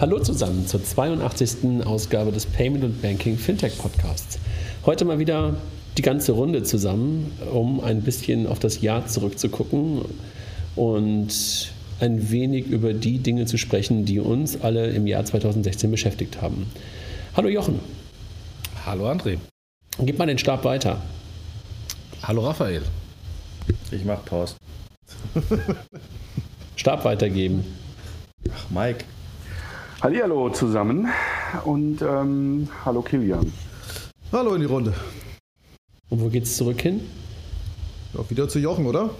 [0.00, 1.84] Hallo zusammen zur 82.
[1.84, 4.38] Ausgabe des Payment und Banking Fintech Podcasts.
[4.86, 5.56] Heute mal wieder
[5.98, 10.00] die ganze Runde zusammen, um ein bisschen auf das Jahr zurückzugucken
[10.74, 16.40] und ein wenig über die Dinge zu sprechen, die uns alle im Jahr 2016 beschäftigt
[16.40, 16.70] haben.
[17.36, 17.78] Hallo Jochen.
[18.86, 19.36] Hallo André.
[19.98, 21.02] Gib mal den Stab weiter.
[22.22, 22.84] Hallo Raphael.
[23.90, 24.54] Ich mach Pause.
[26.76, 27.66] Stab weitergeben.
[28.50, 29.04] Ach, Mike.
[30.02, 31.08] Hallihallo zusammen
[31.64, 33.52] und ähm, hallo Kilian.
[34.32, 34.94] Hallo in die Runde.
[36.08, 37.00] Und wo geht's zurück hin?
[38.14, 39.10] Ja, wieder zu Jochen, oder?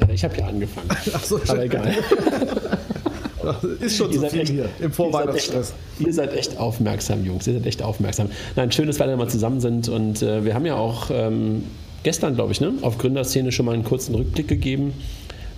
[0.00, 0.88] Äh, Ich habe ja angefangen.
[1.12, 1.94] Ach so, Aber egal.
[3.80, 5.72] Ist schon Ihr zu seid viel echt- hier im Vorweihnachtsstress.
[6.00, 7.46] Ihr seid echt aufmerksam, Jungs.
[7.46, 8.30] Ihr seid echt aufmerksam.
[8.56, 9.88] Nein, schön, dass wir alle mal zusammen sind.
[9.88, 11.62] Und äh, wir haben ja auch ähm,
[12.02, 14.94] gestern, glaube ich, ne, auf Gründerszene schon mal einen kurzen Rückblick gegeben,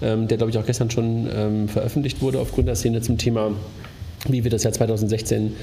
[0.02, 3.52] ähm, der, glaube ich, auch gestern schon ähm, veröffentlicht wurde auf Gründerszene zum Thema,
[4.32, 5.54] wie wir das Jahr 2016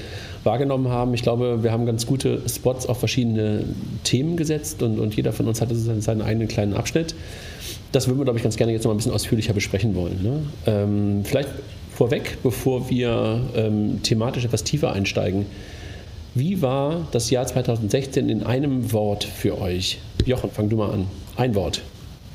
[0.44, 1.14] wahrgenommen haben.
[1.14, 3.64] Ich glaube, wir haben ganz gute Spots auf verschiedene
[4.04, 7.14] Themen gesetzt und, und jeder von uns hatte seinen eigenen kleinen Abschnitt.
[7.92, 10.22] Das würden wir, glaube ich, ganz gerne jetzt noch ein bisschen ausführlicher besprechen wollen.
[10.22, 10.42] Ne?
[10.66, 11.48] Ähm, vielleicht
[11.92, 15.46] vorweg, bevor wir ähm, thematisch etwas tiefer einsteigen.
[16.34, 19.98] Wie war das Jahr 2016 in einem Wort für euch?
[20.26, 21.06] Jochen, fang du mal an.
[21.36, 21.80] Ein Wort.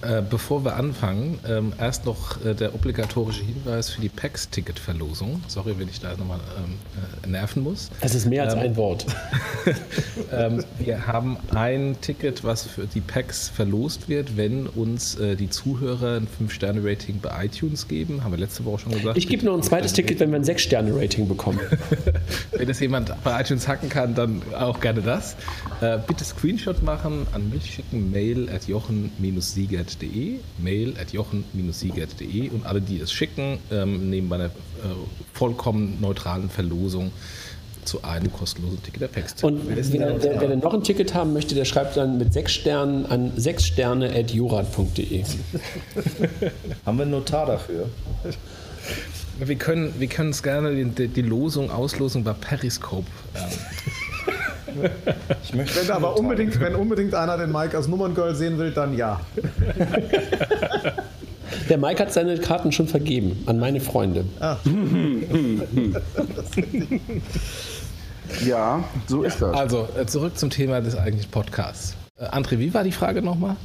[0.02, 5.44] Äh, bevor wir anfangen, ähm, erst noch äh, der obligatorische Hinweis für die PAX-Ticket-Verlosung.
[5.48, 6.74] Sorry, wenn ich da nochmal ähm,
[7.24, 7.90] äh, nerven muss.
[8.02, 9.06] Es ist mehr als ein Wort.
[10.32, 15.50] Ähm, wir haben ein Ticket, was für die PAX verlost wird, wenn uns äh, die
[15.50, 18.24] Zuhörer ein 5-Sterne-Rating bei iTunes geben.
[18.24, 19.18] Haben wir letzte Woche schon gesagt.
[19.18, 21.60] Ich gebe noch ein zweites Ticket, wenn wir ein 6-Sterne-Rating bekommen.
[22.52, 25.36] Wenn das jemand bei iTunes hacken kann, dann auch gerne das.
[25.82, 28.68] Äh, bitte Screenshot machen, an mich schicken, mail at
[29.92, 34.50] jochen-siegert.de, mail at jochen-siegert.de und alle, die es schicken, ähm, nehmen bei einer äh,
[35.34, 37.12] vollkommen neutralen Verlosung
[37.84, 39.26] zu einem kostenlosen Ticket der teil.
[39.42, 42.54] Und wer, der, wer denn noch ein Ticket haben möchte, der schreibt dann mit 6
[42.54, 45.24] Sternen an 6sterne.jurat.de.
[46.86, 47.90] Haben wir einen Notar dafür?
[49.40, 53.50] Wir können, wir können es gerne die, die, die Losung, Auslosung bei Periscope ähm,
[55.44, 58.96] Ich möchte Wenn aber unbedingt, wenn unbedingt einer den Mike als Nummerngirl sehen will, dann
[58.96, 59.20] ja.
[61.70, 64.26] Der Mike hat seine Karten schon vergeben an meine Freunde.
[68.46, 69.56] Ja, so ist das.
[69.56, 71.96] Also, äh, zurück zum Thema des eigentlichen Podcasts.
[72.18, 73.58] Äh, André, wie war die Frage nochmal?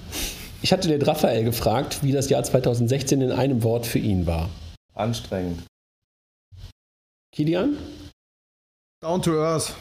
[0.63, 4.51] Ich hatte den Raphael gefragt, wie das Jahr 2016 in einem Wort für ihn war.
[4.95, 5.63] Anstrengend.
[7.33, 7.77] Kilian?
[9.01, 9.75] Down to earth.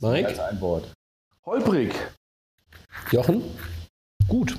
[0.00, 0.42] Mike?
[0.42, 0.92] Ein Wort.
[1.44, 1.94] Holprig.
[3.12, 3.42] Jochen?
[4.28, 4.56] Gut.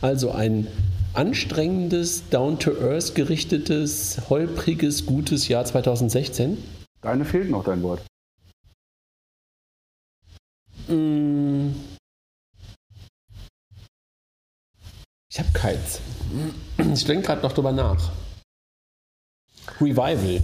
[0.00, 0.66] Also ein
[1.14, 6.58] anstrengendes, down-to-earth gerichtetes, holpriges, gutes Jahr 2016.
[7.00, 8.04] Deine fehlt noch dein Wort.
[10.88, 11.70] Mm.
[15.30, 16.00] Ich habe keins.
[16.92, 18.10] Ich denke gerade noch drüber nach.
[19.80, 20.42] Revival.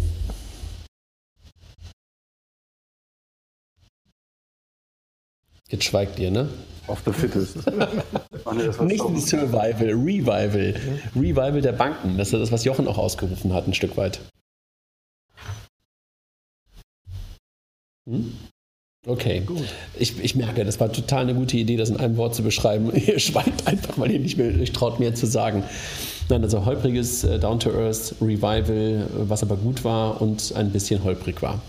[5.68, 6.48] Jetzt schweigt ihr, ne?
[6.86, 7.58] Of the fittest.
[8.44, 10.74] Ach nee, das Nicht das Revival, Revival.
[11.14, 12.16] Revival der Banken.
[12.16, 14.20] Das ist das, was Jochen auch ausgerufen hat, ein Stück weit.
[18.08, 18.32] Hm?
[19.06, 19.64] Okay, gut.
[19.98, 22.90] Ich, ich merke, das war total eine gute Idee, das in einem Wort zu beschreiben.
[23.06, 25.62] Ihr schweigt einfach, weil ihr nicht mehr euch traut, mehr zu sagen.
[26.28, 31.40] Nein, also holpriges äh, Down-to-Earth Revival, äh, was aber gut war und ein bisschen holprig
[31.42, 31.60] war.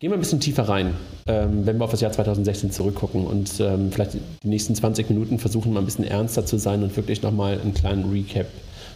[0.00, 0.94] Gehen wir ein bisschen tiefer rein,
[1.26, 5.38] ähm, wenn wir auf das Jahr 2016 zurückgucken und ähm, vielleicht die nächsten 20 Minuten
[5.38, 8.46] versuchen, mal ein bisschen ernster zu sein und wirklich nochmal einen kleinen Recap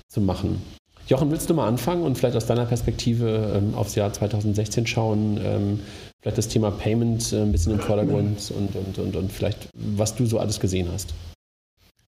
[0.08, 0.62] zu machen.
[1.06, 5.38] Jochen, willst du mal anfangen und vielleicht aus deiner Perspektive ähm, aufs Jahr 2016 schauen?
[5.44, 5.80] Ähm,
[6.22, 10.14] vielleicht das Thema Payment äh, ein bisschen im Vordergrund und, und, und, und vielleicht, was
[10.14, 11.12] du so alles gesehen hast.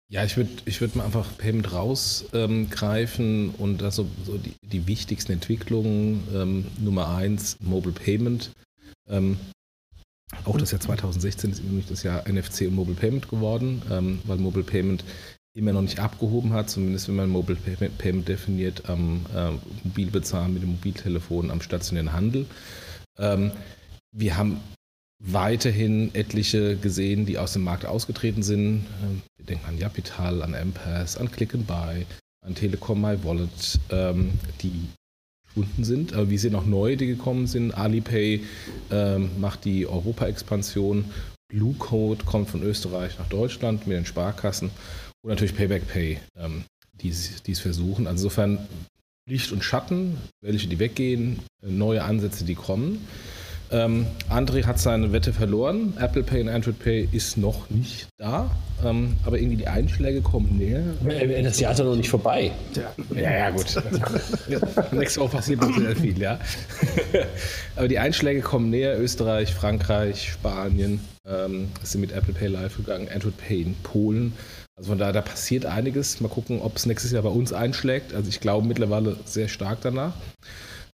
[0.07, 5.31] Ja, ich würde ich würd mal einfach Payment rausgreifen und also so die, die wichtigsten
[5.31, 6.27] Entwicklungen.
[6.35, 8.51] Ähm, Nummer eins, Mobile Payment.
[9.09, 9.37] Ähm,
[10.45, 14.37] auch das Jahr 2016 ist übrigens das Jahr NFC und Mobile Payment geworden, ähm, weil
[14.37, 15.03] Mobile Payment
[15.55, 17.59] immer noch nicht abgehoben hat, zumindest wenn man Mobile
[17.97, 19.51] Payment, definiert am äh,
[19.83, 22.47] Mobilbezahlen mit dem Mobiltelefon am stationären Handel.
[23.19, 23.51] Ähm,
[24.11, 24.59] wir haben
[25.23, 28.85] weiterhin etliche gesehen, die aus dem Markt ausgetreten sind.
[29.03, 32.05] Ähm, Wir denken an Japital, an Empass, an Click and Buy,
[32.43, 34.87] an Telekom My Wallet, ähm, die
[35.53, 36.13] verschwunden sind.
[36.13, 37.71] Aber wir sehen auch neue, die gekommen sind.
[37.71, 38.43] Alipay
[38.91, 41.05] ähm, macht die Europa-Expansion.
[41.47, 44.71] Blue Code kommt von Österreich nach Deutschland mit den Sparkassen.
[45.21, 46.63] Und natürlich Payback Pay, ähm,
[46.93, 48.07] die es versuchen.
[48.07, 48.67] Also insofern
[49.29, 53.07] Licht und Schatten, welche die weggehen, neue Ansätze, die kommen.
[53.73, 55.97] Ähm, André hat seine Wette verloren.
[55.99, 58.51] Apple Pay und Android Pay ist noch nicht da.
[58.85, 60.83] Ähm, aber irgendwie die Einschläge kommen näher.
[61.43, 62.51] Das Jahr ist ja noch nicht vorbei.
[63.15, 63.65] Ja, ja, gut.
[64.91, 66.39] Nächste Woche passiert noch sehr viel, ja.
[67.75, 68.99] aber die Einschläge kommen näher.
[68.99, 73.07] Österreich, Frankreich, Spanien ähm, sind mit Apple Pay live gegangen.
[73.11, 74.33] Android Pay in Polen.
[74.75, 76.21] Also von daher, da passiert einiges.
[76.21, 78.13] Mal gucken, ob es nächstes Jahr bei uns einschlägt.
[78.13, 80.13] Also ich glaube mittlerweile sehr stark danach.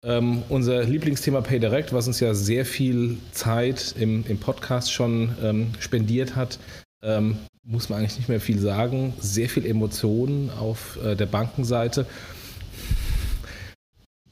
[0.04, 5.70] Ähm, unser Lieblingsthema PayDirect, was uns ja sehr viel Zeit im, im Podcast schon ähm,
[5.78, 6.58] spendiert hat,
[7.02, 9.14] ähm, muss man eigentlich nicht mehr viel sagen.
[9.18, 12.06] Sehr viel Emotionen auf äh, der Bankenseite.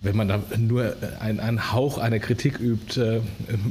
[0.03, 3.21] Wenn man da nur einen, einen Hauch einer Kritik übt, äh,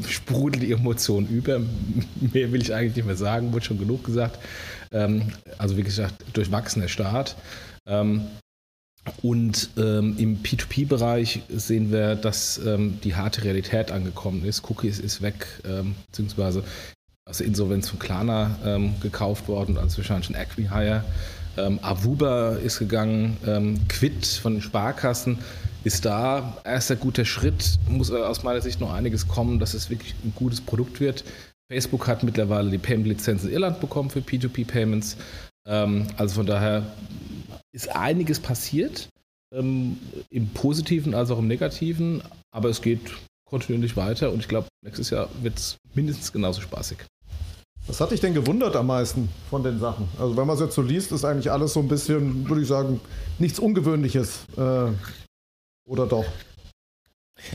[0.07, 1.59] sprudelt die Emotion über.
[2.19, 4.39] Mehr will ich eigentlich nicht mehr sagen, wurde schon genug gesagt.
[4.91, 7.35] Ähm, also wie gesagt, durchwachsener Start.
[7.85, 8.23] Ähm,
[9.23, 14.69] und ähm, im P2P-Bereich sehen wir, dass ähm, die harte Realität angekommen ist.
[14.69, 16.63] Cookies ist weg, ähm, beziehungsweise
[17.27, 21.03] aus der Insolvenz von Klarna ähm, gekauft worden, also wahrscheinlich ein Acquihire.
[21.57, 25.39] Ähm, Avuba ist gegangen, ähm, Quid von den Sparkassen
[25.83, 26.57] ist da.
[26.63, 30.61] Erster guter Schritt, muss aus meiner Sicht noch einiges kommen, dass es wirklich ein gutes
[30.61, 31.23] Produkt wird.
[31.71, 35.15] Facebook hat mittlerweile die Payment-Lizenz in Irland bekommen für P2P-Payments.
[35.63, 36.85] also von daher
[37.71, 39.09] ist einiges passiert,
[39.53, 39.97] ähm,
[40.29, 42.21] im Positiven als auch im Negativen,
[42.51, 43.11] aber es geht
[43.45, 46.99] kontinuierlich weiter und ich glaube, nächstes Jahr wird es mindestens genauso spaßig.
[47.87, 50.07] Was hat dich denn gewundert am meisten von den Sachen?
[50.19, 52.67] Also wenn man es jetzt so liest, ist eigentlich alles so ein bisschen, würde ich
[52.67, 53.01] sagen,
[53.39, 54.45] nichts Ungewöhnliches.
[54.55, 54.91] Äh,
[55.89, 56.25] oder doch?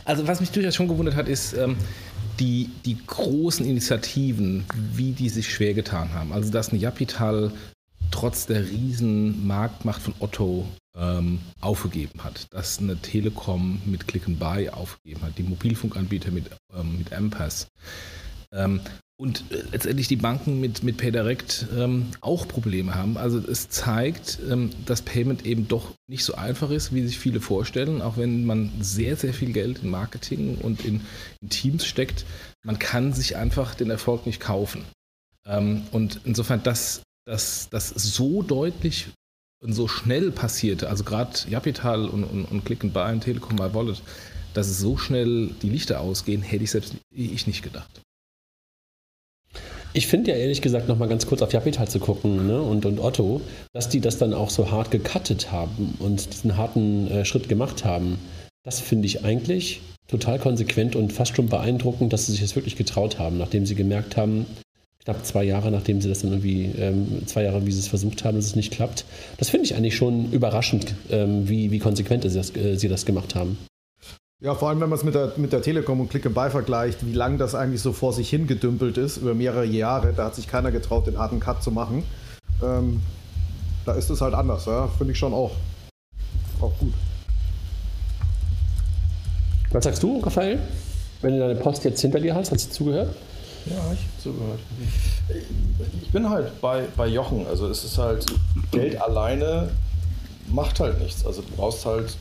[0.05, 1.77] Also was mich durchaus schon gewundert hat, ist ähm,
[2.41, 6.33] die, die großen Initiativen, wie die sich schwer getan haben.
[6.33, 7.53] Also dass ein Japital
[8.11, 10.67] trotz der riesen Marktmacht von Otto
[10.97, 16.51] ähm, aufgegeben hat, dass eine Telekom mit Click and Buy aufgegeben hat, die Mobilfunkanbieter mit,
[16.75, 17.69] ähm, mit M-Pass
[18.53, 18.81] ähm,
[19.19, 23.17] und äh, letztendlich die Banken mit, mit PayDirect ähm, auch Probleme haben.
[23.17, 27.41] Also es zeigt, ähm, dass Payment eben doch nicht so einfach ist, wie sich viele
[27.41, 31.01] vorstellen, auch wenn man sehr, sehr viel Geld in Marketing und in,
[31.41, 32.27] in Teams steckt.
[32.63, 34.85] Man kann sich einfach den Erfolg nicht kaufen.
[35.47, 39.09] Ähm, und insofern, das dass das so deutlich
[39.63, 43.57] und so schnell passierte, also gerade Japital und, und, und Click and Buy und Telekom
[43.57, 44.03] by Wallet,
[44.55, 48.01] dass es so schnell die Lichter ausgehen, hätte ich selbst ich nicht gedacht.
[49.93, 52.85] Ich finde ja ehrlich gesagt noch mal ganz kurz auf Japital zu gucken ne, und,
[52.85, 53.41] und Otto,
[53.73, 57.85] dass die das dann auch so hart gecuttet haben und diesen harten äh, Schritt gemacht
[57.85, 58.19] haben.
[58.63, 62.77] Das finde ich eigentlich total konsequent und fast schon beeindruckend, dass sie sich das wirklich
[62.77, 64.45] getraut haben, nachdem sie gemerkt haben,
[65.07, 68.25] knapp zwei Jahre, nachdem sie das dann irgendwie, ähm, zwei Jahre, wie sie es versucht
[68.25, 69.05] haben, dass es nicht klappt.
[69.39, 73.07] Das finde ich eigentlich schon überraschend, ähm, wie, wie konsequent sie das, äh, sie das
[73.07, 73.57] gemacht haben.
[74.43, 77.07] Ja, vor allem, wenn man es mit der, mit der Telekom und Click Buy vergleicht,
[77.07, 80.13] wie lange das eigentlich so vor sich hingedümpelt ist, über mehrere Jahre.
[80.13, 82.03] Da hat sich keiner getraut, den harten Cut zu machen.
[82.63, 83.01] Ähm,
[83.85, 84.89] da ist es halt anders, ja?
[84.99, 85.53] finde ich schon auch,
[86.61, 86.93] auch gut.
[89.71, 90.59] Was sagst du, Raphael?
[91.23, 93.15] Wenn du deine Post jetzt hinter dir hast, hast du zugehört?
[93.69, 94.61] Ja, ich habe zugehört.
[96.03, 97.47] Ich bin halt bei, bei Jochen.
[97.47, 98.25] Also es ist halt,
[98.71, 99.71] Geld alleine
[100.49, 101.27] macht halt nichts.
[101.27, 102.17] Also du brauchst halt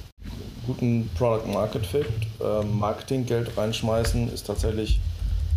[0.65, 2.07] guten Product Market Fit.
[2.41, 4.99] Ähm, Marketinggeld reinschmeißen ist tatsächlich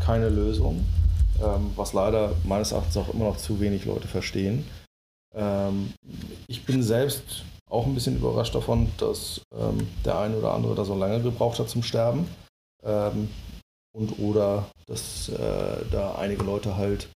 [0.01, 0.85] keine Lösung.
[1.43, 4.67] Ähm, was leider meines Erachtens auch immer noch zu wenig Leute verstehen.
[5.35, 5.95] Ähm,
[6.49, 9.43] ich bin selbst auch ein bisschen überrascht davon, dass
[10.03, 12.27] der eine oder andere da so lange gebraucht hat zum Sterben.
[13.93, 17.09] Und oder dass äh, da einige Leute halt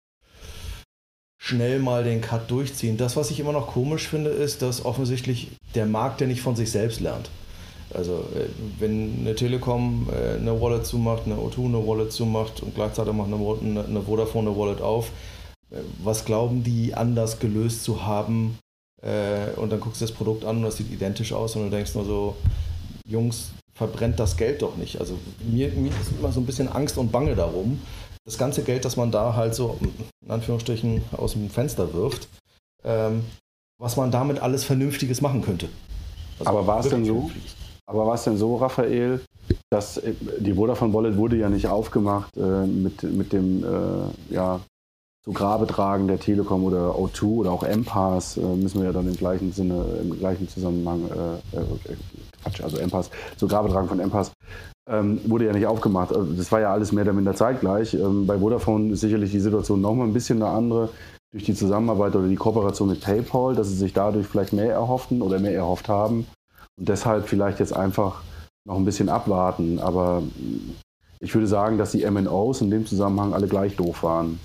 [1.41, 2.97] schnell mal den Cut durchziehen.
[2.97, 6.55] Das, was ich immer noch komisch finde, ist, dass offensichtlich der Markt ja nicht von
[6.55, 7.29] sich selbst lernt.
[7.93, 8.47] Also äh,
[8.79, 13.27] wenn eine Telekom äh, eine Wallet zumacht, eine O2 eine Wallet zumacht und gleichzeitig macht
[13.27, 15.11] eine, eine Vodafone eine Wallet auf,
[15.71, 18.57] äh, was glauben die anders gelöst zu haben?
[19.55, 21.95] Und dann guckst du das Produkt an und das sieht identisch aus und du denkst
[21.95, 22.35] nur so,
[23.03, 24.99] Jungs, verbrennt das Geld doch nicht.
[24.99, 27.79] Also mir, mir ist immer so ein bisschen Angst und Bange darum.
[28.25, 29.79] Das ganze Geld, das man da halt so
[30.23, 32.27] in Anführungsstrichen aus dem Fenster wirft,
[32.83, 33.23] ähm,
[33.79, 35.69] was man damit alles Vernünftiges machen könnte.
[36.39, 37.31] Also aber war es denn so?
[37.87, 39.21] Aber war es denn so, Raphael,
[39.69, 44.61] dass äh, die Vodafone Wallet wurde ja nicht aufgemacht äh, mit, mit dem äh, ja,
[45.23, 49.07] zu Grabe tragen der Telekom oder O2 oder auch M-Pass, äh, müssen wir ja dann
[49.07, 51.95] im gleichen Sinne, im gleichen Zusammenhang äh, äh,
[52.43, 54.31] Quatsch, also M-Pass, zur Grabetragen von M-Pass,
[54.89, 56.13] ähm, wurde ja nicht aufgemacht.
[56.13, 57.93] Also das war ja alles mehr oder minder zeitgleich.
[57.93, 60.89] Ähm, bei Vodafone ist sicherlich die Situation nochmal ein bisschen eine andere
[61.31, 65.21] durch die Zusammenarbeit oder die Kooperation mit PayPal, dass sie sich dadurch vielleicht mehr erhofften
[65.21, 66.27] oder mehr erhofft haben.
[66.77, 68.21] Und deshalb vielleicht jetzt einfach
[68.65, 69.79] noch ein bisschen abwarten.
[69.79, 70.23] Aber
[71.19, 74.39] ich würde sagen, dass die MNOs in dem Zusammenhang alle gleich doof waren.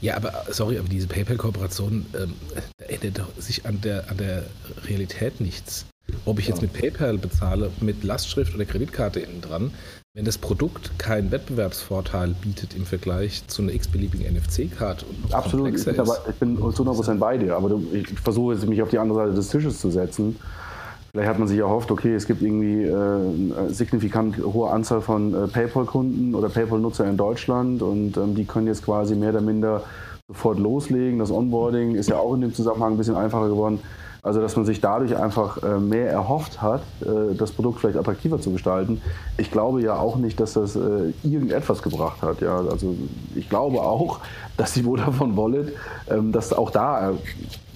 [0.00, 2.34] Ja, aber sorry, aber diese PayPal-Kooperation ähm,
[2.88, 4.44] ändert sich an der, an der
[4.86, 5.86] Realität nichts.
[6.24, 9.72] Ob ich jetzt mit PayPal bezahle, mit Lastschrift oder Kreditkarte innen dran,
[10.14, 15.84] wenn das Produkt keinen Wettbewerbsvorteil bietet im Vergleich zu einer x-beliebigen NFC-Karte und Absolut, ich
[15.84, 18.98] bin, aber, ich bin zu 100% bei dir, aber ich versuche jetzt mich auf die
[18.98, 20.36] andere Seite des Tisches zu setzen.
[21.12, 25.34] Vielleicht hat man sich erhofft, okay, es gibt irgendwie äh, eine signifikant hohe Anzahl von
[25.34, 29.84] äh, PayPal-Kunden oder PayPal-Nutzer in Deutschland und ähm, die können jetzt quasi mehr oder minder
[30.28, 31.18] sofort loslegen.
[31.18, 33.80] Das Onboarding ist ja auch in dem Zusammenhang ein bisschen einfacher geworden.
[34.22, 38.40] Also, dass man sich dadurch einfach äh, mehr erhofft hat, äh, das Produkt vielleicht attraktiver
[38.40, 39.00] zu gestalten.
[39.38, 42.40] Ich glaube ja auch nicht, dass das äh, irgendetwas gebracht hat.
[42.40, 42.94] Ja, also
[43.34, 44.20] ich glaube auch,
[44.56, 45.72] dass die Vodafone Wallet,
[46.10, 47.14] ähm, dass auch da,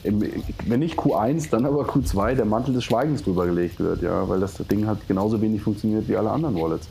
[0.02, 4.02] wenn nicht Q1, dann aber Q2 der Mantel des Schweigens drüber gelegt wird.
[4.02, 6.88] Ja, weil das Ding hat genauso wenig funktioniert wie alle anderen Wallets.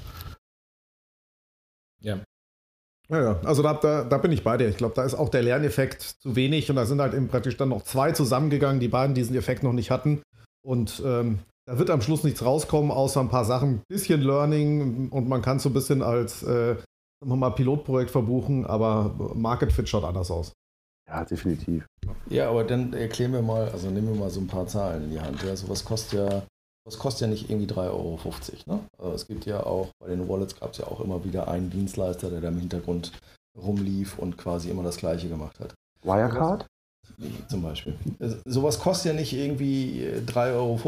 [2.02, 2.18] Ja,
[3.10, 4.68] ja, ja, also da, da, da bin ich bei dir.
[4.68, 7.58] Ich glaube, da ist auch der Lerneffekt zu wenig und da sind halt eben praktisch
[7.58, 10.22] dann noch zwei zusammengegangen, die beiden diesen Effekt noch nicht hatten.
[10.66, 15.28] Und ähm, da wird am Schluss nichts rauskommen, außer ein paar Sachen, bisschen Learning und
[15.28, 19.72] man kann es so ein bisschen als äh, sagen wir mal Pilotprojekt verbuchen, aber Market
[19.72, 20.52] Fit schaut anders aus.
[21.08, 21.86] Ja, definitiv.
[22.30, 25.12] Ja, aber dann erklären wir mal, also nehmen wir mal so ein paar Zahlen in
[25.12, 25.42] die Hand.
[25.44, 26.44] Ja, sowas kostet ja
[26.86, 28.20] das kostet ja nicht irgendwie 3,50 Euro.
[28.66, 28.80] Ne?
[28.98, 31.70] Also es gibt ja auch, bei den Wallets gab es ja auch immer wieder einen
[31.70, 33.12] Dienstleister, der da im Hintergrund
[33.58, 35.74] rumlief und quasi immer das Gleiche gemacht hat.
[36.04, 36.66] Wirecard?
[37.48, 37.96] Zum Beispiel.
[38.46, 40.80] Sowas kostet ja nicht irgendwie 3,50 Euro.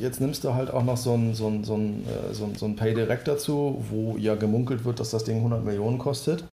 [0.00, 2.54] Jetzt nimmst du halt auch noch so ein, so ein, so ein, äh, so ein,
[2.56, 6.44] so ein Pay Direct dazu, wo ja gemunkelt wird, dass das Ding 100 Millionen kostet.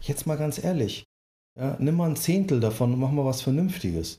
[0.00, 1.04] Jetzt mal ganz ehrlich,
[1.58, 4.18] ja, nimm mal ein Zehntel davon und mach mal was Vernünftiges.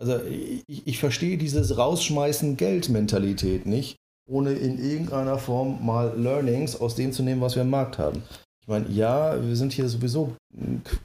[0.00, 0.18] Also
[0.66, 7.12] ich, ich verstehe dieses Rausschmeißen Geld-Mentalität nicht, ohne in irgendeiner Form mal Learnings aus dem
[7.12, 8.22] zu nehmen, was wir im Markt haben.
[8.62, 10.36] Ich meine, ja, wir sind hier sowieso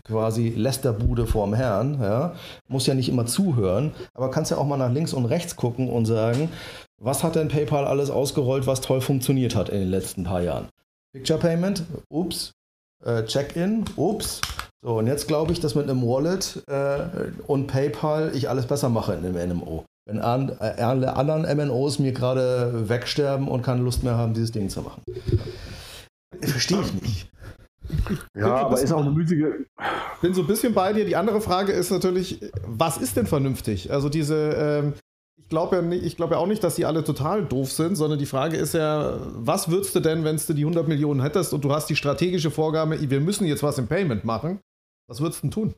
[0.05, 2.35] quasi Lästerbude vorm Herrn, ja.
[2.69, 5.89] Muss ja nicht immer zuhören, aber kannst ja auch mal nach links und rechts gucken
[5.89, 6.49] und sagen,
[7.01, 10.69] was hat denn PayPal alles ausgerollt, was toll funktioniert hat in den letzten paar Jahren?
[11.13, 12.53] Picture Payment, ups.
[13.03, 14.41] Äh, Check-in, ups.
[14.85, 18.87] So, und jetzt glaube ich, dass mit einem Wallet äh, und PayPal ich alles besser
[18.87, 19.83] mache in einem NMO.
[20.07, 24.51] Wenn an, äh, alle anderen MNOs mir gerade wegsterben und keine Lust mehr haben, dieses
[24.51, 25.01] Ding zu machen.
[26.39, 27.31] Verstehe ich nicht.
[28.37, 29.45] Ja, aber ist auch eine müßige.
[30.15, 31.05] Ich bin so ein bisschen bei dir.
[31.05, 33.91] Die andere Frage ist natürlich, was ist denn vernünftig?
[33.91, 34.93] Also diese, ähm,
[35.35, 38.27] ich glaube ja, glaub ja auch nicht, dass die alle total doof sind, sondern die
[38.27, 41.71] Frage ist ja, was würdest du denn, wenn du die 100 Millionen hättest und du
[41.71, 44.59] hast die strategische Vorgabe, wir müssen jetzt was im Payment machen?
[45.07, 45.75] Was würdest du denn tun?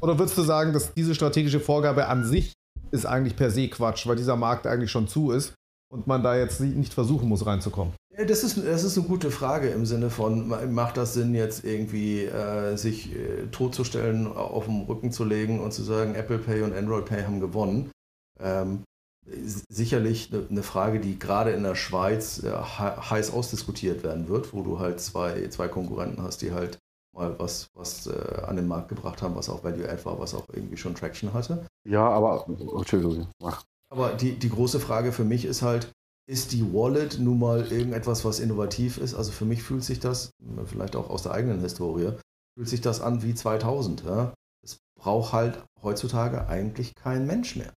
[0.00, 2.52] Oder würdest du sagen, dass diese strategische Vorgabe an sich
[2.90, 5.54] ist eigentlich per se Quatsch, weil dieser Markt eigentlich schon zu ist
[5.90, 7.94] und man da jetzt nicht versuchen muss, reinzukommen?
[8.26, 12.24] Das, ist, das ist eine gute Frage im Sinne von, macht das Sinn, jetzt irgendwie
[12.24, 16.74] äh, sich äh, totzustellen, auf den Rücken zu legen und zu sagen, Apple Pay und
[16.74, 17.90] Android Pay haben gewonnen?
[18.38, 18.84] Ähm,
[19.24, 24.78] sicherlich eine Frage, die gerade in der Schweiz äh, heiß ausdiskutiert werden wird, wo du
[24.78, 26.78] halt zwei, zwei Konkurrenten hast, die halt
[27.14, 30.34] mal was, was äh, an den Markt gebracht haben, was auch Value Add war, was
[30.34, 31.66] auch irgendwie schon Traction hatte.
[31.88, 33.28] Ja, aber Entschuldigung.
[33.42, 33.62] Ach.
[33.90, 35.92] Aber die, die große Frage für mich ist halt,
[36.26, 39.14] ist die Wallet nun mal irgendetwas, was innovativ ist?
[39.14, 40.30] Also für mich fühlt sich das,
[40.64, 42.12] vielleicht auch aus der eigenen Historie,
[42.56, 44.04] fühlt sich das an wie 2000.
[44.04, 44.32] Ja?
[44.64, 47.72] Es braucht halt heutzutage eigentlich kein Mensch mehr.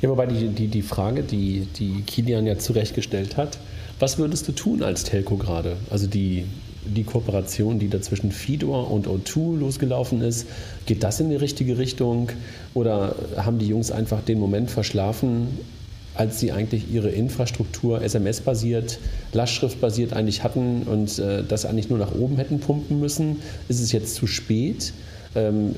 [0.00, 3.58] Ja, wobei die, die, die Frage, die, die Kilian ja zurechtgestellt hat,
[3.98, 5.76] was würdest du tun als Telco gerade?
[5.90, 6.46] Also die
[6.84, 10.46] die Kooperation, die da zwischen Fidor und O2 losgelaufen ist,
[10.86, 12.30] geht das in die richtige Richtung?
[12.74, 15.48] Oder haben die Jungs einfach den Moment verschlafen,
[16.14, 18.98] als sie eigentlich ihre Infrastruktur SMS-basiert,
[19.32, 23.40] Lastschrift-basiert eigentlich hatten und äh, das eigentlich nur nach oben hätten pumpen müssen?
[23.68, 24.92] Ist es jetzt zu spät?
[25.34, 25.74] Ähm,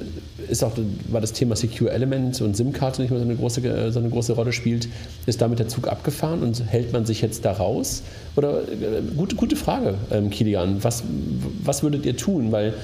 [0.48, 0.72] ist auch,
[1.08, 4.32] weil das Thema Secure Element und SIM-Karte nicht mehr so eine, große, so eine große
[4.34, 4.88] Rolle spielt,
[5.26, 8.02] ist damit der Zug abgefahren und hält man sich jetzt da raus?
[8.36, 10.82] Oder äh, gute, gute Frage, ähm, Kilian.
[10.84, 11.02] Was,
[11.62, 12.52] was würdet ihr tun?
[12.52, 12.74] Weil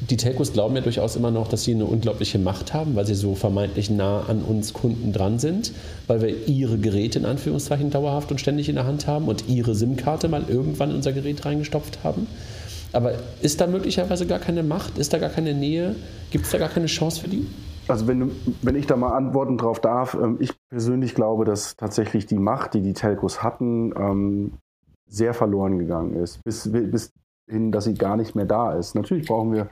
[0.00, 3.14] die Telcos glauben ja durchaus immer noch, dass sie eine unglaubliche Macht haben, weil sie
[3.14, 5.72] so vermeintlich nah an uns Kunden dran sind,
[6.06, 9.74] weil wir ihre Geräte in Anführungszeichen dauerhaft und ständig in der Hand haben und ihre
[9.74, 12.28] SIM-Karte mal irgendwann in unser Gerät reingestopft haben.
[12.92, 14.98] Aber ist da möglicherweise gar keine Macht?
[14.98, 15.94] Ist da gar keine Nähe?
[16.30, 17.46] Gibt es da gar keine Chance für die?
[17.86, 18.30] Also wenn,
[18.62, 22.74] wenn ich da mal antworten drauf darf, ähm, ich persönlich glaube, dass tatsächlich die Macht,
[22.74, 24.52] die die Telcos hatten, ähm,
[25.08, 27.12] sehr verloren gegangen ist, bis, bis
[27.48, 28.94] hin, dass sie gar nicht mehr da ist.
[28.94, 29.68] Natürlich brauchen wir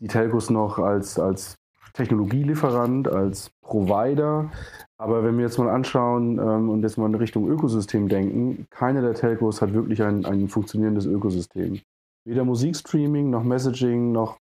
[0.00, 1.56] die Telcos noch als, als
[1.92, 4.50] Technologielieferant, als Provider.
[4.98, 9.02] Aber wenn wir jetzt mal anschauen ähm, und jetzt mal in Richtung Ökosystem denken, keine
[9.02, 11.80] der Telcos hat wirklich ein, ein funktionierendes Ökosystem.
[12.24, 14.38] Weder Musikstreaming, noch Messaging, noch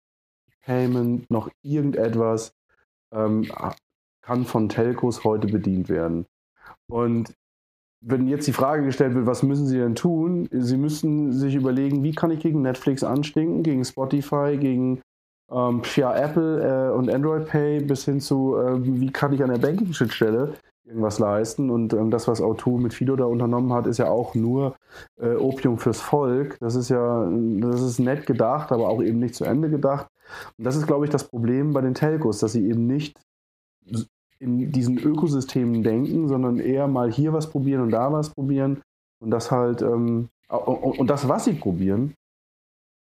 [0.63, 2.53] Payment, noch irgendetwas
[3.13, 3.49] ähm,
[4.21, 6.25] kann von Telcos heute bedient werden.
[6.89, 7.33] Und
[8.01, 10.47] wenn jetzt die Frage gestellt wird, was müssen Sie denn tun?
[10.51, 15.01] Sie müssen sich überlegen, wie kann ich gegen Netflix anstinken, gegen Spotify, gegen
[15.49, 19.49] ähm, ja, Apple äh, und Android Pay bis hin zu, äh, wie kann ich an
[19.49, 20.55] der Banking-Schnittstelle
[20.87, 21.69] irgendwas leisten.
[21.69, 24.75] Und ähm, das, was Auto mit Fido da unternommen hat, ist ja auch nur
[25.19, 26.57] äh, Opium fürs Volk.
[26.59, 27.29] Das ist ja,
[27.59, 30.07] das ist nett gedacht, aber auch eben nicht zu Ende gedacht.
[30.57, 33.19] Und das ist, glaube ich, das Problem bei den Telcos, dass sie eben nicht
[34.39, 38.81] in diesen Ökosystemen denken, sondern eher mal hier was probieren und da was probieren
[39.19, 42.13] und das halt ähm, und das, was sie probieren,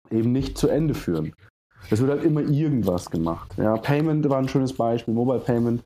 [0.10, 1.34] eben nicht zu Ende führen.
[1.90, 3.52] Es wird halt immer irgendwas gemacht.
[3.58, 5.84] Ja, Payment war ein schönes Beispiel, Mobile Payment.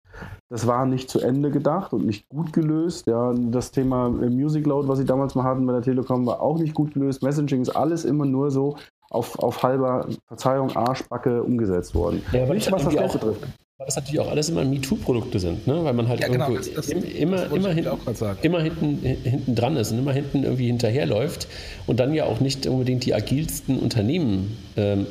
[0.49, 3.07] Das war nicht zu Ende gedacht und nicht gut gelöst.
[3.07, 6.59] Ja, das Thema Music Load, was sie damals mal hatten bei der Telekom, war auch
[6.59, 7.23] nicht gut gelöst.
[7.23, 8.77] Messaging ist alles immer nur so
[9.09, 12.21] auf, auf halber, Verzeihung, Arschbacke umgesetzt worden.
[12.31, 13.47] Ja, nicht, was das Geld betrifft.
[13.77, 15.83] Weil das natürlich auch alles immer MeToo-Produkte sind, ne?
[15.83, 19.75] weil man halt ja, genau, das, das, immer, das immer, hinten, immer hinten, hinten dran
[19.75, 21.49] ist und immer hinten irgendwie hinterherläuft
[21.85, 25.05] und dann ja auch nicht unbedingt die agilsten Unternehmen ähm,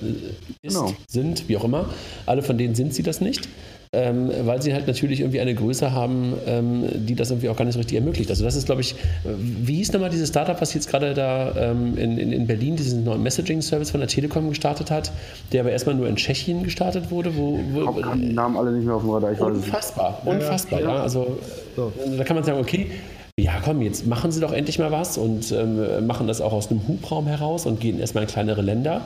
[0.62, 0.94] ist, genau.
[1.06, 1.90] sind, wie auch immer.
[2.24, 3.50] Alle von denen sind sie das nicht
[3.94, 7.64] ähm, weil sie halt natürlich irgendwie eine Größe haben, ähm, die das irgendwie auch gar
[7.64, 8.30] nicht so richtig ermöglicht.
[8.30, 11.96] Also das ist, glaube ich, wie hieß nochmal dieses Startup, was jetzt gerade da ähm,
[11.96, 15.12] in, in, in, Berlin diesen neuen Messaging-Service von der Telekom gestartet hat,
[15.52, 17.58] der aber erstmal nur in Tschechien gestartet wurde, wo...
[17.72, 19.32] wo ich die Namen alle nicht mehr auf dem Radar.
[19.32, 20.94] Ich unfassbar, unfassbar, ja.
[20.96, 21.02] ja.
[21.02, 21.38] Also
[21.76, 21.92] so.
[22.16, 22.88] da kann man sagen, okay,
[23.36, 26.70] ja, komm, jetzt machen Sie doch endlich mal was und ähm, machen das auch aus
[26.70, 29.00] einem Hubraum heraus und gehen erstmal in kleinere Länder.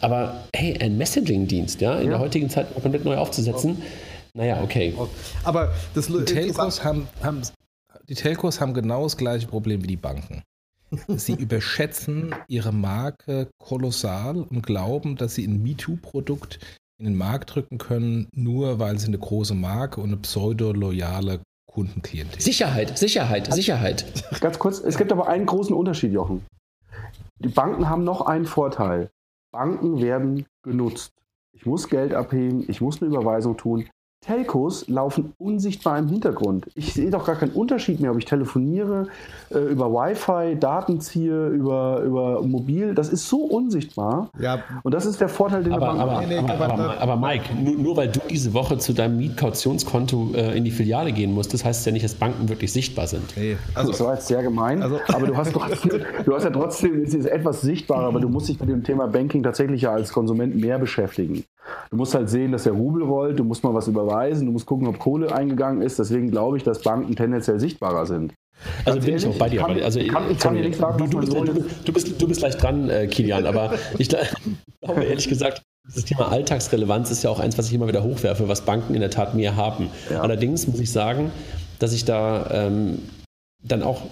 [0.00, 2.10] Aber hey, ein Messaging-Dienst, ja, in ja.
[2.12, 3.82] der heutigen Zeit komplett neu aufzusetzen,
[4.34, 4.94] naja, okay.
[5.44, 7.42] Aber das die Telcos haben, haben,
[8.08, 10.42] die Telcos haben genau das gleiche Problem wie die Banken.
[11.08, 16.58] Sie überschätzen ihre Marke kolossal und glauben, dass sie ein MeToo-Produkt
[16.98, 22.40] in den Markt drücken können, nur weil sie eine große Marke und eine pseudo-loyale Kundenklientel.
[22.40, 24.24] Sicherheit, Sicherheit, Sicherheit.
[24.40, 26.44] Ganz kurz, es gibt aber einen großen Unterschied, Jochen.
[27.38, 29.10] Die Banken haben noch einen Vorteil.
[29.52, 31.12] Banken werden genutzt.
[31.52, 33.88] Ich muss Geld abheben, ich muss eine Überweisung tun.
[34.24, 36.66] Telcos laufen unsichtbar im Hintergrund.
[36.74, 39.08] Ich sehe doch gar keinen Unterschied mehr, ob ich telefoniere,
[39.50, 42.94] äh, über Wi-Fi, Daten ziehe, über, über mobil.
[42.94, 44.30] Das ist so unsichtbar.
[44.38, 44.60] Ja.
[44.82, 47.96] Und das ist der Vorteil, den aber, wir aber, aber, aber, aber, Mike, nur, nur,
[47.96, 51.84] weil du diese Woche zu deinem Mietkautionskonto äh, in die Filiale gehen musst, das heißt
[51.86, 53.36] ja nicht, dass Banken wirklich sichtbar sind.
[53.36, 53.56] Nee.
[53.74, 54.82] Also, das war jetzt sehr gemein.
[54.82, 58.28] Also, aber du hast, trotzdem, du hast ja trotzdem, es ist etwas sichtbarer, aber du
[58.28, 61.44] musst dich mit dem Thema Banking tatsächlich ja als Konsument mehr beschäftigen.
[61.90, 64.66] Du musst halt sehen, dass der Rubel rollt, du musst mal was überweisen, du musst
[64.66, 65.98] gucken, ob Kohle eingegangen ist.
[65.98, 68.34] Deswegen glaube ich, dass Banken tendenziell sichtbarer sind.
[68.84, 69.60] Also bin ich auch bei dir.
[69.60, 72.28] Kann, also, ich kann, ich kann dir nicht sagen, du, du, bist, du, bist, du
[72.28, 77.30] bist gleich dran, äh, Kilian, aber ich glaube ehrlich gesagt, das Thema Alltagsrelevanz ist ja
[77.30, 79.90] auch eins, was ich immer wieder hochwerfe, was Banken in der Tat mehr haben.
[80.10, 80.20] Ja.
[80.20, 81.30] Allerdings muss ich sagen,
[81.78, 83.00] dass ich da ähm,
[83.62, 84.02] dann auch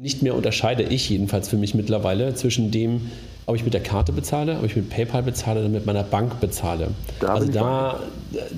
[0.00, 3.10] nicht mehr unterscheide, ich jedenfalls für mich mittlerweile, zwischen dem,
[3.44, 6.40] ob ich mit der Karte bezahle, ob ich mit PayPal bezahle oder mit meiner Bank
[6.40, 6.88] bezahle.
[7.20, 8.00] Da also da,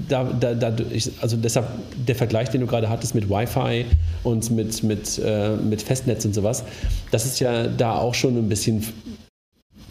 [0.09, 0.73] da, da, da,
[1.21, 1.67] also deshalb
[2.07, 3.87] der Vergleich, den du gerade hattest mit Wi-Fi
[4.23, 6.63] und mit, mit, äh, mit Festnetz und sowas,
[7.11, 8.87] das ist ja da auch schon ein bisschen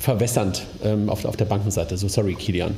[0.01, 1.95] verwässernd ähm, auf, auf der Bankenseite.
[1.95, 2.75] So, sorry, Kilian.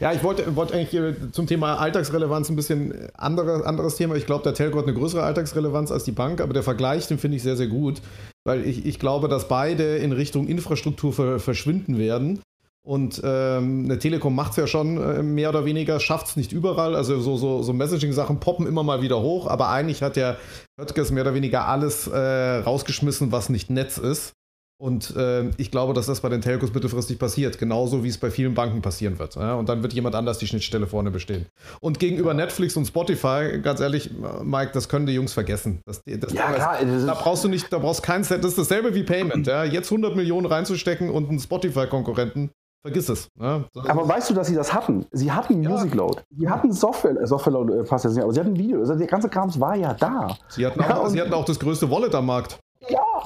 [0.00, 4.16] Ja, ich wollte, wollte eigentlich zum Thema Alltagsrelevanz ein bisschen andere, anderes Thema.
[4.16, 7.18] Ich glaube, der Telco hat eine größere Alltagsrelevanz als die Bank, aber der Vergleich, den
[7.18, 8.02] finde ich sehr, sehr gut,
[8.44, 12.40] weil ich, ich glaube, dass beide in Richtung Infrastruktur ver, verschwinden werden.
[12.84, 16.52] Und ähm, eine Telekom macht es ja schon äh, mehr oder weniger, schafft es nicht
[16.52, 16.94] überall.
[16.94, 20.36] Also so, so, so Messaging-Sachen poppen immer mal wieder hoch, aber eigentlich hat der
[20.80, 22.18] Höttges mehr oder weniger alles äh,
[22.58, 24.35] rausgeschmissen, was nicht Netz ist.
[24.78, 28.30] Und äh, ich glaube, dass das bei den Telcos mittelfristig passiert, genauso wie es bei
[28.30, 29.34] vielen Banken passieren wird.
[29.36, 29.54] Ja?
[29.54, 31.46] Und dann wird jemand anders die Schnittstelle vorne bestehen.
[31.80, 34.10] Und gegenüber Netflix und Spotify, ganz ehrlich,
[34.42, 35.80] Mike, das können die Jungs vergessen.
[35.86, 38.44] Das, das ja, klar, ist, da brauchst du nicht, da brauchst kein Set.
[38.44, 39.46] Das ist dasselbe wie Payment.
[39.46, 39.64] Ja?
[39.64, 42.50] Jetzt 100 Millionen reinzustecken und einen Spotify-Konkurrenten,
[42.82, 43.28] vergiss es.
[43.40, 43.64] Ja?
[43.88, 45.06] Aber weißt du, dass sie das hatten?
[45.10, 45.70] Sie hatten ja.
[45.70, 46.20] Music Load.
[46.36, 48.80] Sie hatten Software, äh, Software Load äh, passt jetzt nicht, aber sie hatten Video.
[48.80, 50.36] Also der ganze Krams war ja da.
[50.48, 52.58] Sie hatten, auch, sie hatten auch das größte Wallet am Markt.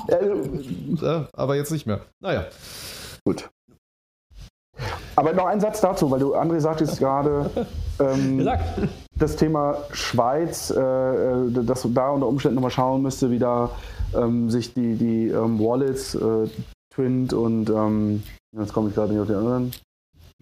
[0.08, 1.20] Ja.
[1.20, 2.00] Äh, aber jetzt nicht mehr.
[2.20, 2.46] Naja.
[3.24, 3.48] Gut.
[5.16, 7.50] Aber noch ein Satz dazu, weil du, André sagtest gerade,
[8.00, 8.48] ähm,
[9.16, 13.70] das Thema Schweiz, äh, äh, dass da unter Umständen nochmal schauen müsste, wie da
[14.14, 16.48] ähm, sich die, die ähm, Wallets, äh,
[16.94, 18.22] Twint und ähm,
[18.56, 19.72] jetzt komme ich gerade nicht auf die anderen.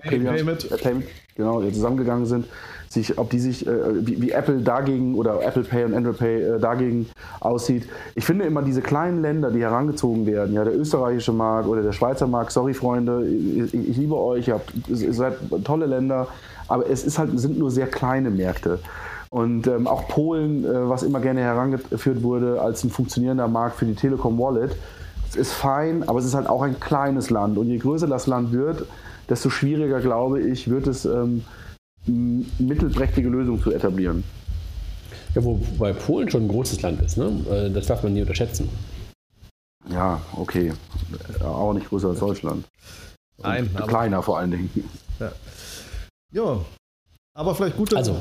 [0.01, 0.69] Payment.
[0.81, 2.47] Payment, genau, zusammengegangen sind,
[2.89, 6.43] sich, ob die sich, äh, wie, wie, Apple dagegen oder Apple Pay und Android Pay
[6.43, 7.09] äh, dagegen
[7.41, 7.89] aussieht.
[8.15, 11.93] Ich finde immer diese kleinen Länder, die herangezogen werden, ja, der österreichische Markt oder der
[11.93, 16.29] Schweizer Markt, sorry Freunde, ich, ich liebe euch, ihr, habt, ihr seid tolle Länder,
[16.67, 18.79] aber es ist halt, sind nur sehr kleine Märkte.
[19.31, 23.85] Und ähm, auch Polen, äh, was immer gerne herangeführt wurde als ein funktionierender Markt für
[23.85, 24.77] die Telekom Wallet,
[25.37, 27.59] ist fein, aber es ist halt auch ein kleines Land.
[27.59, 28.87] Und je größer das Land wird,
[29.29, 31.45] desto schwieriger, glaube ich, wird es, ähm,
[32.09, 34.25] mittelprächtige Lösungen zu etablieren.
[35.35, 37.31] Ja, wobei Polen schon ein großes Land ist, ne?
[37.51, 38.69] Äh, das darf man nie unterschätzen.
[39.91, 40.73] Ja, okay.
[41.41, 42.65] Auch nicht größer als Deutschland.
[43.39, 44.71] Nein, kleiner vor allen Dingen.
[45.21, 45.33] Ja.
[46.33, 46.61] ja.
[47.35, 47.97] aber vielleicht gute.
[47.97, 48.17] Also,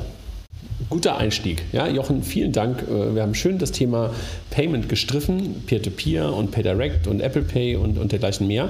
[0.90, 1.64] guter Einstieg.
[1.72, 2.84] Ja, Jochen, vielen Dank.
[2.84, 4.14] Äh, wir haben schön das Thema
[4.52, 8.70] Payment gestriffen, Peer-to-Peer -Peer und PayDirect und Apple Pay und, und dergleichen mehr.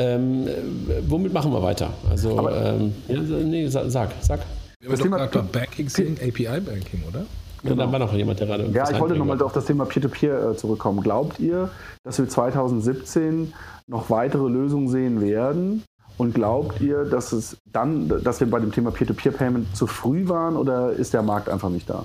[0.00, 0.48] Ähm,
[1.08, 1.90] womit machen wir weiter?
[2.08, 4.40] Also, ähm, ja, nee, sag, sag.
[4.80, 7.26] Wir haben doch gerade Banking sind API-Banking, oder?
[7.62, 7.84] Genau.
[7.84, 8.66] Da war noch jemand, der gerade.
[8.72, 11.02] Ja, ich wollte nochmal auf das Thema Peer-to-Peer -Peer, äh, zurückkommen.
[11.02, 11.68] Glaubt ihr,
[12.02, 13.52] dass wir 2017
[13.86, 15.82] noch weitere Lösungen sehen werden?
[16.16, 20.56] Und glaubt ihr, dass es dann, dass wir bei dem Thema Peer-to-Peer-Payment zu früh waren
[20.56, 22.04] oder ist der Markt einfach nicht da?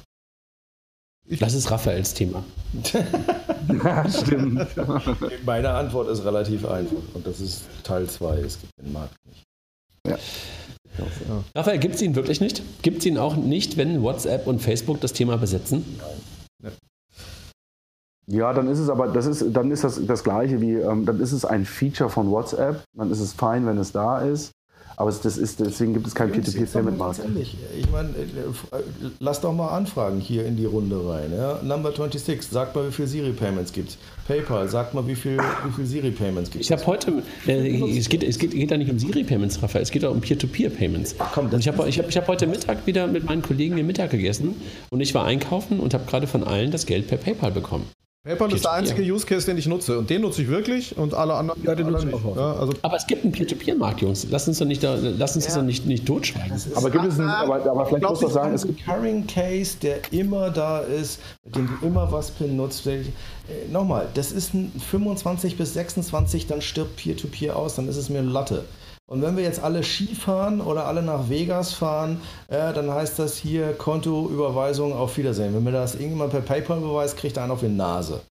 [1.28, 2.44] Das ist Raphaels Thema.
[3.84, 4.68] ja, stimmt.
[5.46, 8.38] Meine Antwort ist relativ einfach und das ist Teil 2.
[8.40, 9.44] Es gibt den Markt nicht.
[10.08, 10.18] Ja.
[10.98, 11.44] Ja.
[11.56, 12.62] Raphael, gibt es ihn wirklich nicht?
[12.82, 15.84] Gibt es ihn auch nicht, wenn WhatsApp und Facebook das Thema besetzen?
[16.00, 16.74] Nein.
[18.28, 21.20] Ja, dann ist es aber, das ist, dann ist das das Gleiche wie, ähm, dann
[21.20, 24.52] ist es ein Feature von WhatsApp, dann ist es fein, wenn es da ist.
[24.98, 27.20] Aber das ist, deswegen gibt es kein Peer-to-Peer-Payment-Markt.
[27.40, 28.82] Ich meine, äh,
[29.20, 31.34] lass doch mal anfragen hier in die Runde rein.
[31.36, 31.60] Ja?
[31.64, 33.98] Number 26, sag mal, wie viele Siri-Payments gibt es.
[34.28, 36.70] PayPal, sag mal, wie viele wie viel Siri-Payments gibt es.
[36.70, 39.92] Ich habe heute, äh, es, geht, es geht, geht da nicht um Siri-Payments, Raphael, es
[39.92, 41.16] geht auch um Peer-to-Peer-Payments.
[41.60, 44.56] ich habe ich hab, ich hab heute Mittag wieder mit meinen Kollegen den Mittag gegessen
[44.90, 47.86] und ich war einkaufen und habe gerade von allen das Geld per PayPal bekommen.
[48.26, 50.00] PayPal ist der einzige Use Case, den ich nutze.
[50.00, 51.64] Und den nutze ich wirklich und alle anderen.
[51.64, 52.36] Ja, den nutze ich auch.
[52.36, 54.26] Ja, also aber es gibt einen Peer-to-Peer-Markt, Jungs.
[54.32, 55.50] Lass uns doch nicht, da, lass uns ja.
[55.50, 56.60] das doch nicht, nicht totschweigen.
[56.74, 59.78] Aber gibt es einen, aber, aber vielleicht muss man sagen, es gibt einen Recurring Case,
[59.80, 62.88] der immer da ist, mit dem du immer was benutzt.
[62.88, 63.04] Äh,
[63.72, 68.10] nochmal, das ist ein 25 bis 26, dann stirbt Peer-to-Peer -Peer aus, dann ist es
[68.10, 68.66] mir Latte.
[69.08, 73.20] Und wenn wir jetzt alle Ski fahren oder alle nach Vegas fahren, äh, dann heißt
[73.20, 75.54] das hier Kontoüberweisung auf Wiedersehen.
[75.54, 78.22] Wenn mir das irgendjemand per PayPal beweist, kriegt er einen auf die Nase.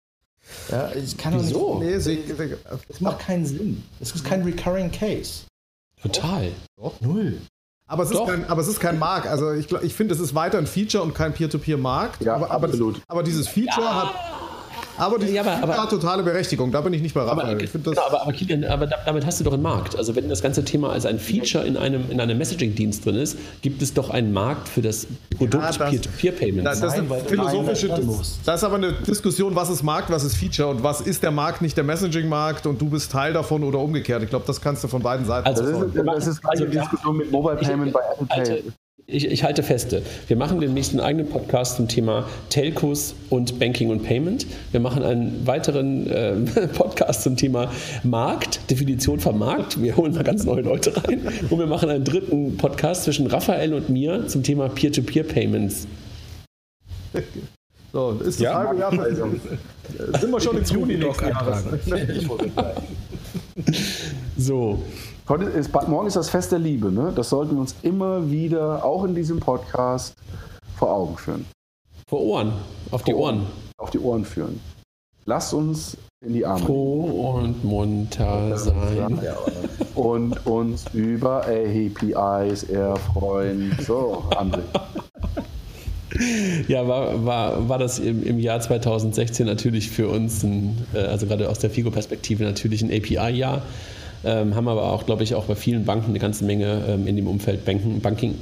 [0.71, 1.79] Ja, ich kann Wieso?
[1.79, 2.07] Nicht,
[2.39, 2.57] nee,
[2.89, 3.85] es macht keinen Sinn.
[4.01, 5.45] Es ist kein Recurring Case.
[6.03, 6.51] Total.
[6.77, 7.39] Doch, null.
[7.87, 9.27] Aber es, ist kein, aber es ist kein Markt.
[9.27, 12.25] Also ich, ich finde, es ist weiter ein Feature und kein Peer-to-Peer-Markt.
[12.25, 13.01] Ja, aber, absolut.
[13.09, 14.03] aber dieses Feature ja.
[14.03, 14.34] hat
[14.99, 17.57] aber die ja, aber, aber, hat totale Berechtigung, da bin ich nicht bei Raphael.
[17.57, 19.97] Aber, genau, aber, aber, Kilian, aber damit hast du doch einen Markt.
[19.97, 23.39] Also wenn das ganze Thema als ein Feature in einem, in einem Messaging-Dienst drin ist,
[23.63, 26.65] gibt es doch einen Markt für das Produkt ja, Peer-to-Peer-Payments.
[26.65, 27.89] Das, das, ist eine philosophische
[28.45, 31.31] Das ist aber eine Diskussion, was ist Markt, was ist Feature und was ist der
[31.31, 34.23] Markt, nicht der Messaging-Markt und du bist Teil davon oder umgekehrt.
[34.23, 36.79] Ich glaube, das kannst du von beiden Seiten also das ist, das ist also die
[36.79, 38.63] Diskussion mit Mobile Payment bei Apple Pay
[39.07, 43.91] ich, ich, halte feste, wir machen demnächst einen eigenen Podcast zum Thema Telcos und Banking
[43.91, 44.47] und Payment.
[44.73, 46.37] Wir machen einen weiteren äh,
[46.75, 47.71] Podcast zum Thema
[48.03, 49.83] Markt, Definition von Markt.
[49.83, 51.21] Wir holen mal ganz neue Leute rein.
[51.51, 55.87] Und wir machen einen dritten Podcast zwischen Raphael und mir zum Thema Peer-to-Peer-Payments.
[57.93, 59.29] So, ist das ja, halbe Jahr also.
[60.19, 61.17] Sind wir schon im Juni noch
[64.37, 64.83] So,
[65.27, 66.93] Heute ist, morgen ist das Fest der Liebe.
[66.93, 67.11] Ne?
[67.17, 70.15] Das sollten wir uns immer wieder, auch in diesem Podcast,
[70.77, 71.47] vor Augen führen.
[72.07, 72.53] Vor Ohren,
[72.91, 73.37] auf vor die Ohren.
[73.37, 73.47] Ohren.
[73.79, 74.61] Auf die Ohren führen.
[75.25, 76.67] Lass uns in die Arme.
[76.67, 79.19] Froh und munter sein.
[79.95, 83.75] Und uns über APIs erfreuen.
[83.81, 84.61] So, André.
[86.69, 91.27] Ja, war, war, war das im, im Jahr 2016 natürlich für uns, ein, äh, also
[91.27, 93.63] gerade aus der FIGO-Perspektive, natürlich ein API-Jahr
[94.25, 97.17] ähm, haben aber auch, glaube ich, auch bei vielen Banken eine ganze Menge ähm, in
[97.17, 98.35] dem Umfeld Banking, Banking,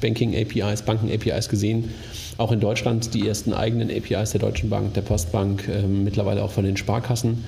[0.00, 1.90] Banking APIs, Banken APIs gesehen.
[2.38, 6.50] Auch in Deutschland die ersten eigenen APIs der Deutschen Bank, der Postbank, ähm, mittlerweile auch
[6.50, 7.44] von den Sparkassen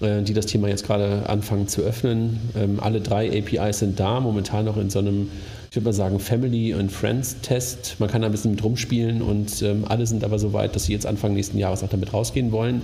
[0.00, 2.38] die das Thema jetzt gerade anfangen zu öffnen.
[2.56, 5.28] Ähm, alle drei APIs sind da, momentan noch in so einem,
[5.70, 7.96] ich würde mal sagen, Family- und Friends-Test.
[7.98, 10.84] Man kann da ein bisschen mit rumspielen und ähm, alle sind aber so weit, dass
[10.84, 12.82] sie jetzt Anfang nächsten Jahres auch damit rausgehen wollen.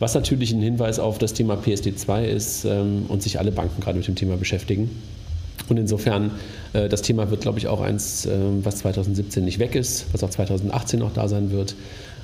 [0.00, 3.98] Was natürlich ein Hinweis auf das Thema PSD2 ist ähm, und sich alle Banken gerade
[3.98, 4.90] mit dem Thema beschäftigen.
[5.68, 6.32] Und insofern,
[6.72, 8.30] äh, das Thema wird, glaube ich, auch eins, äh,
[8.62, 11.74] was 2017 nicht weg ist, was auch 2018 noch da sein wird.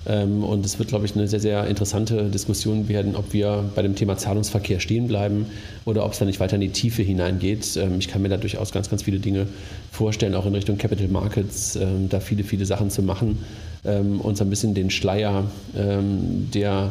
[0.08, 3.82] Ähm, und es wird, glaube ich, eine sehr, sehr interessante Diskussion werden, ob wir bei
[3.82, 5.46] dem Thema Zahlungsverkehr stehen bleiben
[5.84, 7.76] oder ob es da nicht weiter in die Tiefe hineingeht.
[7.76, 9.46] Ähm, ich kann mir da durchaus ganz, ganz viele Dinge
[9.92, 13.38] vorstellen, auch in Richtung Capital Markets, ähm, da viele, viele Sachen zu machen
[13.84, 16.90] und so ein bisschen den Schleier der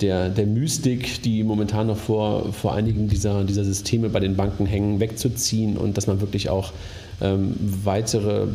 [0.00, 4.66] der, der Mystik, die momentan noch vor, vor einigen dieser, dieser Systeme bei den Banken
[4.66, 6.72] hängen, wegzuziehen und dass man wirklich auch
[7.20, 7.54] ähm,
[7.84, 8.46] weitere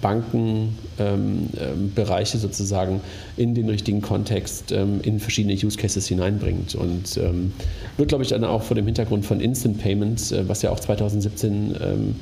[0.00, 1.50] Bankenbereiche ähm,
[1.96, 3.00] ähm, sozusagen
[3.36, 6.74] in den richtigen Kontext ähm, in verschiedene Use Cases hineinbringt.
[6.74, 7.52] Und ähm,
[7.96, 10.80] wird, glaube ich, dann auch vor dem Hintergrund von Instant Payments, äh, was ja auch
[10.80, 12.16] 2017 ähm,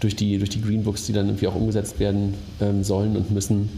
[0.00, 2.32] durch, die, durch die Greenbooks, die dann irgendwie auch umgesetzt werden
[2.80, 3.68] sollen und müssen,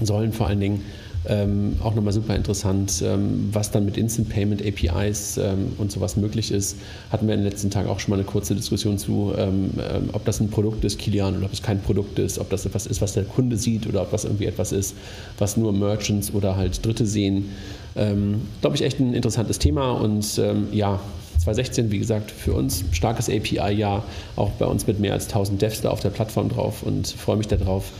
[0.00, 0.82] sollen vor allen Dingen
[1.26, 6.16] ähm, auch nochmal super interessant, ähm, was dann mit Instant Payment APIs ähm, und sowas
[6.16, 6.76] möglich ist.
[7.10, 10.10] Hatten wir in den letzten Tagen auch schon mal eine kurze Diskussion zu, ähm, ähm,
[10.12, 12.86] ob das ein Produkt ist, Kilian, oder ob es kein Produkt ist, ob das etwas
[12.86, 14.94] ist, was der Kunde sieht oder ob das irgendwie etwas ist,
[15.38, 17.50] was nur Merchants oder halt Dritte sehen.
[17.96, 20.40] Ähm, Glaube ich echt ein interessantes Thema und
[20.72, 21.00] ja,
[21.38, 24.04] 2016, wie gesagt, für uns starkes API-Jahr,
[24.36, 27.36] auch bei uns mit mehr als 1000 Devs da auf der Plattform drauf und freue
[27.36, 27.90] mich darauf,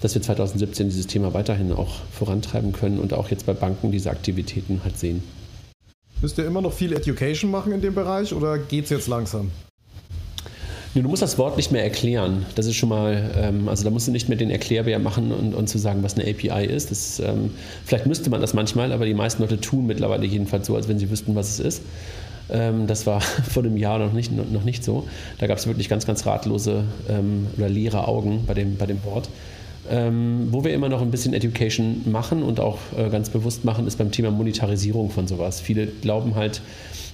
[0.00, 4.10] dass wir 2017 dieses Thema weiterhin auch vorantreiben können und auch jetzt bei Banken diese
[4.10, 5.22] Aktivitäten halt sehen.
[6.22, 9.50] Müsst ihr immer noch viel Education machen in dem Bereich oder geht es jetzt langsam?
[11.02, 12.46] du musst das Wort nicht mehr erklären.
[12.54, 15.54] Das ist schon mal, ähm, also da musst du nicht mehr den Erklärbär machen und,
[15.54, 16.90] und zu sagen, was eine API ist.
[16.90, 17.50] Das, ähm,
[17.84, 20.98] vielleicht müsste man das manchmal, aber die meisten Leute tun mittlerweile jedenfalls so, als wenn
[20.98, 21.82] sie wüssten, was es ist.
[22.50, 25.06] Ähm, das war vor einem Jahr noch nicht, noch nicht so.
[25.38, 26.84] Da gab es wirklich ganz, ganz ratlose
[27.56, 29.28] oder leere Augen bei dem, bei dem Wort.
[29.90, 33.86] Ähm, wo wir immer noch ein bisschen Education machen und auch äh, ganz bewusst machen,
[33.86, 35.60] ist beim Thema Monetarisierung von sowas.
[35.60, 36.60] Viele glauben halt,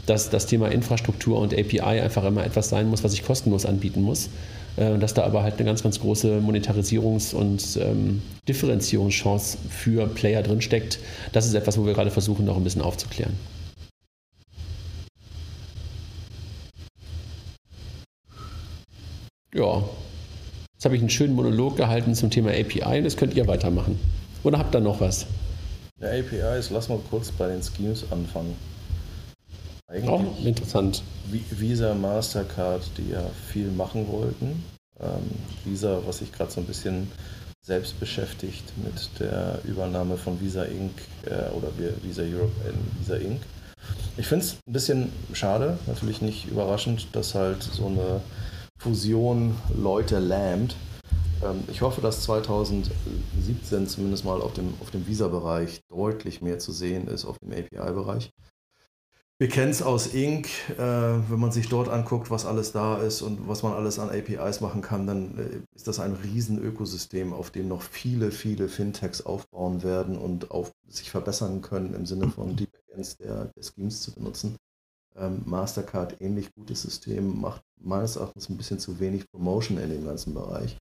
[0.06, 4.02] dass das Thema Infrastruktur und API einfach immer etwas sein muss, was ich kostenlos anbieten
[4.02, 4.30] muss.
[4.76, 10.42] Äh, dass da aber halt eine ganz, ganz große Monetarisierungs- und ähm, Differenzierungschance für Player
[10.42, 10.98] drinsteckt.
[11.32, 13.34] Das ist etwas, wo wir gerade versuchen, noch ein bisschen aufzuklären.
[19.54, 19.82] Ja,
[20.82, 24.00] Jetzt habe ich einen schönen Monolog gehalten zum Thema API das könnt ihr weitermachen.
[24.42, 25.26] Oder habt ihr noch was?
[26.00, 28.56] Ja, APIs, lass mal kurz bei den Schemes anfangen.
[29.86, 31.04] Eigentlich Auch interessant.
[31.30, 34.64] Visa, Mastercard, die ja viel machen wollten.
[35.00, 35.30] Ähm,
[35.64, 37.08] Visa, was sich gerade so ein bisschen
[37.64, 40.94] selbst beschäftigt mit der Übernahme von Visa Inc.
[41.26, 41.68] Äh, oder
[42.02, 43.40] Visa Europe in Visa Inc.
[44.16, 48.20] Ich finde es ein bisschen schade, natürlich nicht überraschend, dass halt so eine
[48.82, 50.74] Fusion Leute lähmt.
[51.44, 56.72] Ähm, ich hoffe, dass 2017 zumindest mal auf dem, auf dem Visa-Bereich deutlich mehr zu
[56.72, 58.32] sehen ist, auf dem API-Bereich.
[59.38, 63.22] Wir kennen es aus Inc., äh, wenn man sich dort anguckt, was alles da ist
[63.22, 67.32] und was man alles an APIs machen kann, dann äh, ist das ein riesen Ökosystem,
[67.32, 72.28] auf dem noch viele, viele Fintechs aufbauen werden und auf sich verbessern können im Sinne
[72.28, 74.56] von die Backends der, der Schemes zu benutzen.
[75.16, 80.06] Ähm, Mastercard ähnlich gutes System, macht meines Erachtens ein bisschen zu wenig Promotion in dem
[80.06, 80.76] ganzen Bereich.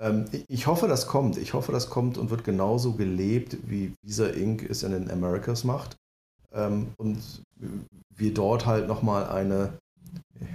[0.00, 1.36] Ähm, ich hoffe, das kommt.
[1.36, 4.68] Ich hoffe, das kommt und wird genauso gelebt, wie Visa Inc.
[4.68, 5.96] es in den Americas macht.
[6.52, 7.18] Ähm, und
[8.14, 9.78] wir dort halt nochmal eine,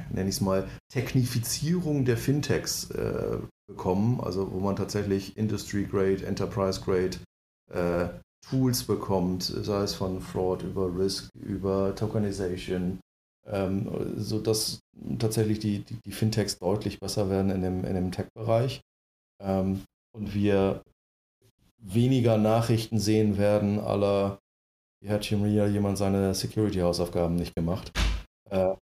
[0.10, 7.18] nenne ich es mal, Technifizierung der Fintechs äh, bekommen, also wo man tatsächlich Industry-Grade, Enterprise-Grade
[7.72, 8.10] äh,
[8.50, 13.00] Tools bekommt, sei es von Fraud über Risk, über Tokenization,
[13.48, 14.80] ähm, sodass
[15.20, 18.82] tatsächlich die, die, die, Fintechs deutlich besser werden in dem, in dem Tech-Bereich
[19.42, 19.84] ähm,
[20.16, 20.84] und wir
[21.78, 24.40] weniger Nachrichten sehen werden, aller,
[25.02, 27.92] wie hat Chimria jemand seine Security-Hausaufgaben nicht gemacht.
[28.52, 28.78] Ähm,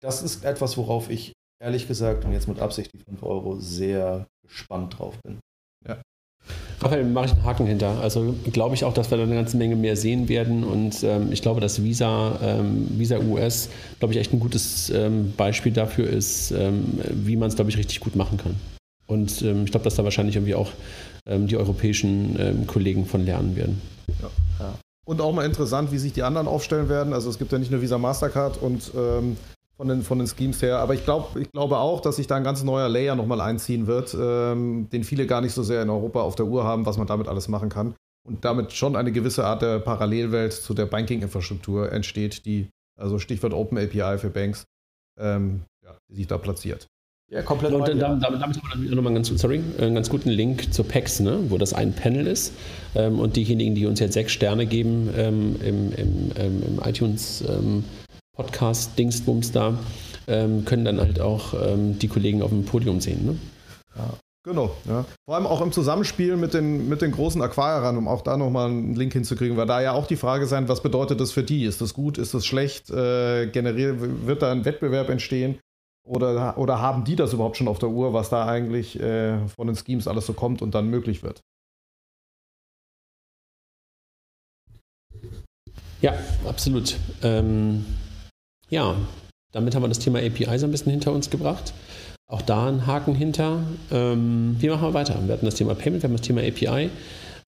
[0.00, 4.28] das ist etwas, worauf ich ehrlich gesagt und jetzt mit Absicht die 5 Euro sehr
[4.42, 5.40] gespannt drauf bin.
[6.80, 8.00] Raphael, mache ich einen Haken hinter.
[8.00, 11.32] Also glaube ich auch, dass wir da eine ganze Menge mehr sehen werden und ähm,
[11.32, 16.08] ich glaube, dass Visa, ähm, Visa US, glaube ich, echt ein gutes ähm, Beispiel dafür
[16.08, 18.56] ist, ähm, wie man es, glaube ich, richtig gut machen kann.
[19.06, 20.70] Und ähm, ich glaube, dass da wahrscheinlich irgendwie auch
[21.26, 23.80] ähm, die europäischen Kollegen von lernen werden.
[24.20, 24.30] Ja.
[24.58, 24.74] Ja.
[25.06, 27.12] Und auch mal interessant, wie sich die anderen aufstellen werden.
[27.12, 28.90] Also es gibt ja nicht nur Visa Mastercard und
[29.76, 30.78] von den, von den Schemes her.
[30.78, 33.86] Aber ich, glaub, ich glaube auch, dass sich da ein ganz neuer Layer nochmal einziehen
[33.86, 36.98] wird, ähm, den viele gar nicht so sehr in Europa auf der Uhr haben, was
[36.98, 37.94] man damit alles machen kann.
[38.26, 43.52] Und damit schon eine gewisse Art der Parallelwelt zu der Banking-Infrastruktur entsteht, die, also Stichwort
[43.52, 44.64] Open API für Banks,
[45.18, 46.88] ähm, ja, die sich da platziert.
[47.28, 47.72] Ja, komplett.
[47.72, 50.86] Und dann, damit, damit haben wir nochmal einen ganz, sorry, einen ganz guten Link zur
[50.86, 52.52] PEX, ne, wo das ein Panel ist.
[52.94, 57.44] Ähm, und diejenigen, die uns jetzt sechs Sterne geben ähm, im, im, ähm, im iTunes
[57.48, 57.82] ähm,
[58.36, 59.78] Podcast-Dingsbums da,
[60.26, 63.26] ähm, können dann halt auch ähm, die Kollegen auf dem Podium sehen.
[63.26, 63.38] Ne?
[63.96, 64.14] Ja.
[64.46, 65.04] Genau, ja.
[65.24, 68.70] Vor allem auch im Zusammenspiel mit den, mit den großen Acquirern, um auch da nochmal
[68.70, 71.64] einen Link hinzukriegen, weil da ja auch die Frage sein, was bedeutet das für die?
[71.64, 72.88] Ist das gut, ist das schlecht?
[72.88, 75.58] Äh, wird da ein Wettbewerb entstehen?
[76.06, 79.66] Oder, oder haben die das überhaupt schon auf der Uhr, was da eigentlich äh, von
[79.66, 81.40] den Schemes alles so kommt und dann möglich wird?
[86.00, 86.14] Ja,
[86.46, 86.96] absolut.
[87.24, 87.84] Ähm,
[88.68, 88.96] ja,
[89.52, 91.72] damit haben wir das Thema API so ein bisschen hinter uns gebracht.
[92.28, 93.60] Auch da ein Haken hinter.
[93.92, 95.16] Ähm, wie machen wir weiter?
[95.24, 96.90] Wir hatten das Thema Payment, wir haben das Thema API.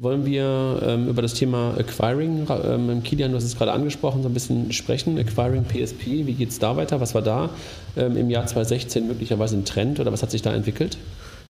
[0.00, 4.28] Wollen wir ähm, über das Thema Acquiring, ähm, Kilian, du hast es gerade angesprochen, so
[4.28, 5.18] ein bisschen sprechen.
[5.18, 7.00] Acquiring PSP, wie geht es da weiter?
[7.00, 7.50] Was war da
[7.96, 10.96] ähm, im Jahr 2016 möglicherweise ein Trend oder was hat sich da entwickelt?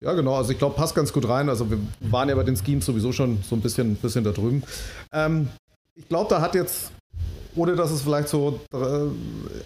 [0.01, 0.35] Ja, genau.
[0.35, 1.49] Also ich glaube, passt ganz gut rein.
[1.49, 4.63] Also wir waren ja bei den Schemes sowieso schon so ein bisschen, bisschen da drüben.
[5.11, 5.49] Ähm,
[5.95, 6.91] ich glaube, da hat jetzt
[7.57, 8.77] ohne dass es vielleicht so äh,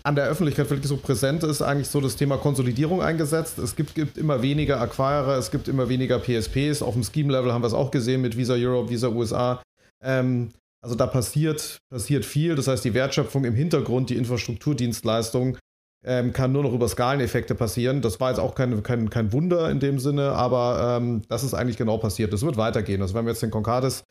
[0.04, 3.60] an der Öffentlichkeit wirklich so präsent ist, eigentlich so das Thema Konsolidierung eingesetzt.
[3.60, 6.82] Es gibt, gibt immer weniger Acquirer, es gibt immer weniger PSPs.
[6.82, 9.62] Auf dem Scheme-Level haben wir es auch gesehen mit Visa Europe, Visa USA.
[10.04, 10.51] Ähm,
[10.84, 12.56] also da passiert, passiert viel.
[12.56, 15.58] Das heißt, die Wertschöpfung im Hintergrund, die Infrastrukturdienstleistung
[16.04, 18.02] ähm, kann nur noch über Skaleneffekte passieren.
[18.02, 21.54] Das war jetzt auch kein, kein, kein Wunder in dem Sinne, aber ähm, das ist
[21.54, 22.34] eigentlich genau passiert.
[22.34, 23.02] Das wird weitergehen.
[23.02, 24.04] Also wir haben jetzt den Concardis,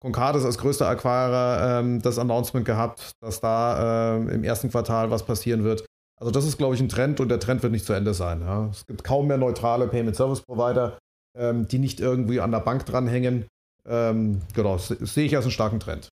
[0.00, 5.24] Concardis als größter Acquirer ähm, das Announcement gehabt, dass da ähm, im ersten Quartal was
[5.24, 5.84] passieren wird.
[6.18, 8.40] Also das ist, glaube ich, ein Trend und der Trend wird nicht zu Ende sein.
[8.40, 8.68] Ja.
[8.70, 10.98] Es gibt kaum mehr neutrale Payment Service Provider,
[11.36, 13.46] ähm, die nicht irgendwie an der Bank dranhängen.
[13.86, 16.08] Ähm, genau, das sehe ich als einen starken Trend.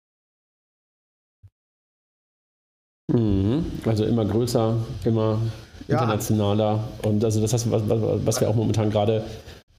[3.10, 3.64] Mhm.
[3.84, 5.38] Also immer größer, immer
[5.88, 6.76] internationaler.
[7.02, 7.08] Ja.
[7.08, 9.24] Und also das heißt, was, was wir auch momentan gerade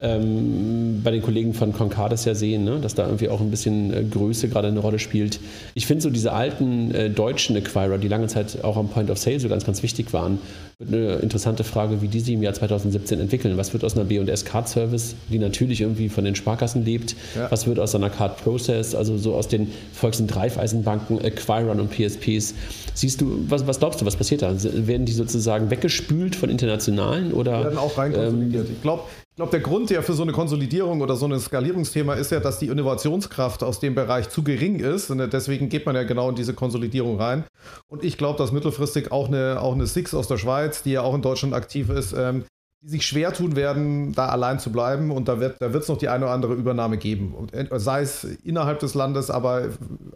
[0.04, 2.80] ähm, bei den Kollegen von Concardis ja sehen, ne?
[2.82, 5.40] dass da irgendwie auch ein bisschen äh, Größe gerade eine Rolle spielt.
[5.76, 9.18] Ich finde so diese alten äh, deutschen Acquirer, die lange Zeit auch am Point of
[9.18, 10.40] Sale so ganz, ganz wichtig waren,
[10.80, 13.56] wird eine interessante Frage, wie die sich im Jahr 2017 entwickeln.
[13.58, 17.16] Was wird aus einer B&S Card Service, die natürlich irgendwie von den Sparkassen lebt?
[17.36, 17.50] Ja.
[17.50, 21.92] Was wird aus einer Card Process, also so aus den Volks- und Dreifeisenbanken, Acquirern und
[21.92, 22.54] PSPs?
[22.94, 24.54] Siehst du, was, was glaubst du, was passiert da?
[24.62, 27.64] Werden die sozusagen weggespült von internationalen oder?
[27.64, 28.68] Werden auch reinkonsolidiert.
[28.68, 31.40] Ähm, ich glaube, ich glaube, der Grund ja für so eine Konsolidierung oder so ein
[31.40, 35.10] Skalierungsthema ist ja, dass die Innovationskraft aus dem Bereich zu gering ist.
[35.10, 37.44] Und deswegen geht man ja genau in diese Konsolidierung rein.
[37.88, 41.02] Und ich glaube, dass mittelfristig auch eine, auch eine Six aus der Schweiz, die ja
[41.02, 42.46] auch in Deutschland aktiv ist, ähm,
[42.84, 45.10] die sich schwer tun werden, da allein zu bleiben.
[45.10, 47.34] Und da wird es noch die eine oder andere Übernahme geben.
[47.34, 49.70] Und, äh, sei es innerhalb des Landes, aber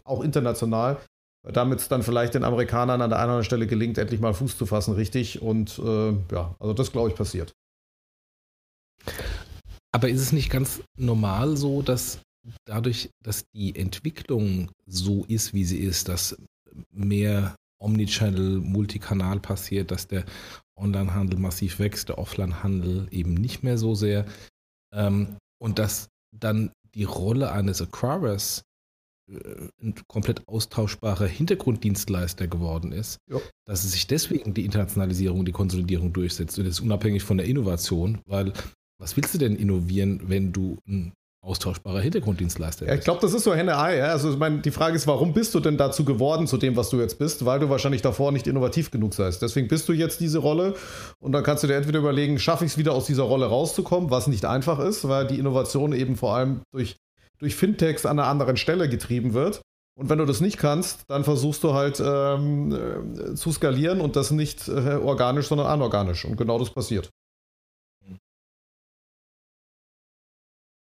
[0.03, 0.97] auch international.
[1.41, 4.35] Damit es dann vielleicht den Amerikanern an der einen oder anderen Stelle gelingt, endlich mal
[4.35, 5.41] Fuß zu fassen, richtig.
[5.41, 7.55] Und äh, ja, also das glaube ich passiert.
[9.91, 12.19] Aber ist es nicht ganz normal so, dass
[12.65, 16.37] dadurch, dass die Entwicklung so ist, wie sie ist, dass
[16.91, 20.25] mehr Omnichannel, Multikanal passiert, dass der
[20.75, 24.25] Onlinehandel massiv wächst, der Offlinehandel eben nicht mehr so sehr
[24.93, 28.63] ähm, und dass dann die Rolle eines Acquirers
[29.31, 33.39] äh, ein komplett austauschbarer Hintergrunddienstleister geworden ist, ja.
[33.65, 37.47] dass es sich deswegen die Internationalisierung, die Konsolidierung durchsetzt und das ist unabhängig von der
[37.47, 38.53] Innovation, weil
[38.99, 41.13] was willst du denn innovieren, wenn du ein
[41.47, 42.89] austauschbarer Hintergrunddienstleister bist?
[42.89, 43.97] Ja, ich glaube, das ist so Henne-Ei.
[43.97, 44.07] Ja?
[44.07, 46.89] Also ich meine, die Frage ist, warum bist du denn dazu geworden, zu dem, was
[46.89, 47.45] du jetzt bist?
[47.45, 49.41] Weil du wahrscheinlich davor nicht innovativ genug seist.
[49.41, 50.75] Deswegen bist du jetzt diese Rolle
[51.19, 54.11] und dann kannst du dir entweder überlegen, schaffe ich es wieder aus dieser Rolle rauszukommen,
[54.11, 56.97] was nicht einfach ist, weil die Innovation eben vor allem durch,
[57.39, 59.61] durch Fintechs an einer anderen Stelle getrieben wird.
[59.97, 64.15] Und wenn du das nicht kannst, dann versuchst du halt ähm, äh, zu skalieren und
[64.15, 66.23] das nicht äh, organisch, sondern anorganisch.
[66.23, 67.09] Und genau das passiert.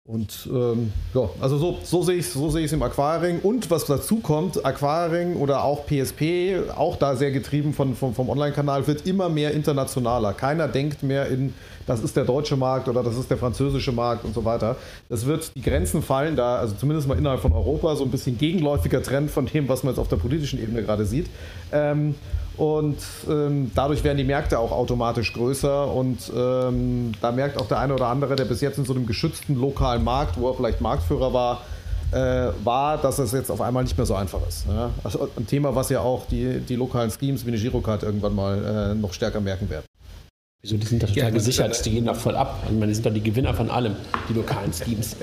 [0.07, 3.41] Und ähm, ja, also so, so sehe ich es so seh im Acquiring.
[3.41, 8.29] Und was dazu kommt, Acquiring oder auch PSP, auch da sehr getrieben von, von vom
[8.29, 10.33] Online-Kanal, wird immer mehr internationaler.
[10.33, 11.55] Keiner denkt mehr in,
[11.89, 14.77] das ist der deutsche Markt oder das ist der französische Markt und so weiter.
[15.09, 18.39] Das wird, die Grenzen fallen da, also zumindest mal innerhalb von Europa, so ein bisschen
[18.39, 21.27] gegenläufiger Trend von dem, was man jetzt auf der politischen Ebene gerade sieht.
[21.73, 22.15] Ähm,
[22.57, 25.93] und ähm, dadurch werden die Märkte auch automatisch größer.
[25.93, 29.07] Und ähm, da merkt auch der eine oder andere, der bis jetzt in so einem
[29.07, 31.61] geschützten lokalen Markt, wo er vielleicht Marktführer war,
[32.13, 34.67] äh, war, dass es jetzt auf einmal nicht mehr so einfach ist.
[34.69, 34.91] Ja?
[35.05, 38.93] Also ein Thema, was ja auch die, die lokalen Schemes wie eine Girocard irgendwann mal
[38.93, 39.85] äh, noch stärker merken werden.
[40.67, 42.61] Wieso, die sind da total ja, gesichert, die gehen da voll ab.
[42.65, 43.95] Ich meine, die sind doch die Gewinner von allem,
[44.29, 45.15] die lokalen Schemes.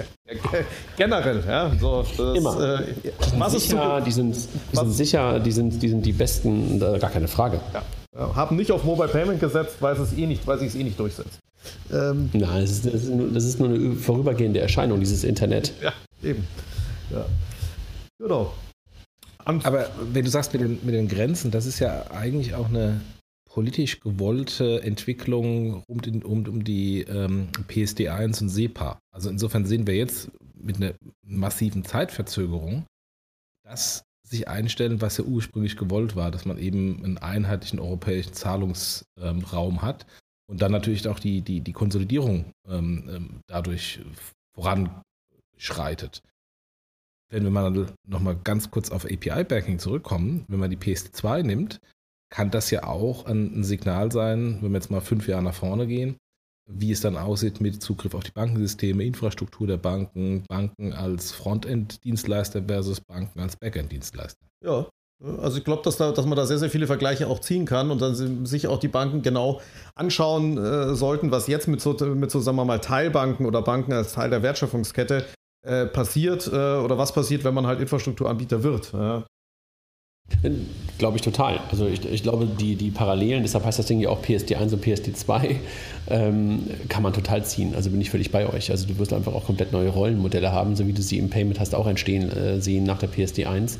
[0.95, 1.69] Generell, ja.
[1.81, 2.79] So, das, Immer.
[2.79, 4.35] Äh, was ist sicher, die sind,
[4.71, 7.59] die sind sicher, die sind, die sind die Besten, gar keine Frage.
[7.73, 7.83] Ja.
[8.15, 10.97] Ja, haben nicht auf Mobile Payment gesetzt, weil es eh nicht, weil es eh nicht
[10.97, 11.39] durchsetzt.
[11.91, 15.73] Ähm, Nein, das ist, das, ist nur, das ist, nur, eine vorübergehende Erscheinung, dieses Internet.
[15.81, 15.91] Ja,
[16.23, 16.47] eben.
[17.11, 17.25] Ja.
[18.17, 18.53] Genau.
[19.43, 23.01] Aber wenn du sagst mit den, mit den Grenzen, das ist ja eigentlich auch eine
[23.53, 28.97] politisch gewollte Entwicklung um, den, um, um die ähm, PSD1 und SEPA.
[29.13, 32.87] Also insofern sehen wir jetzt mit einer massiven Zeitverzögerung,
[33.63, 39.73] dass sich einstellen, was ja ursprünglich gewollt war, dass man eben einen einheitlichen europäischen Zahlungsraum
[39.75, 40.07] ähm, hat
[40.49, 43.99] und dann natürlich auch die, die, die Konsolidierung ähm, ähm dadurch
[44.55, 46.23] voranschreitet.
[47.29, 51.79] Wenn wir mal nochmal ganz kurz auf API-Banking zurückkommen, wenn man die PSD2 nimmt,
[52.33, 55.53] kann das ja auch ein, ein Signal sein, wenn wir jetzt mal fünf Jahre nach
[55.53, 56.17] vorne gehen,
[56.67, 62.63] wie es dann aussieht mit Zugriff auf die Bankensysteme, Infrastruktur der Banken, Banken als Frontend-Dienstleister
[62.67, 64.47] versus Banken als Backend-Dienstleister.
[64.65, 64.87] Ja,
[65.23, 67.91] also ich glaube, dass, da, dass man da sehr, sehr viele Vergleiche auch ziehen kann
[67.91, 69.61] und dann sich auch die Banken genau
[69.93, 73.93] anschauen äh, sollten, was jetzt mit so, mit so, sagen wir mal, Teilbanken oder Banken
[73.93, 75.23] als Teil der Wertschöpfungskette
[75.67, 78.91] äh, passiert äh, oder was passiert, wenn man halt Infrastrukturanbieter wird.
[78.91, 79.23] Ja.
[80.97, 81.59] Glaube ich total.
[81.71, 84.85] Also ich, ich, glaube, die, die Parallelen, deshalb heißt das Ding ja auch PSD1 und
[84.85, 85.55] PSD2,
[86.09, 87.73] ähm, kann man total ziehen.
[87.75, 88.69] Also bin ich völlig bei euch.
[88.69, 91.59] Also du wirst einfach auch komplett neue Rollenmodelle haben, so wie du sie im Payment
[91.59, 93.77] hast auch entstehen äh, sehen nach der PSD1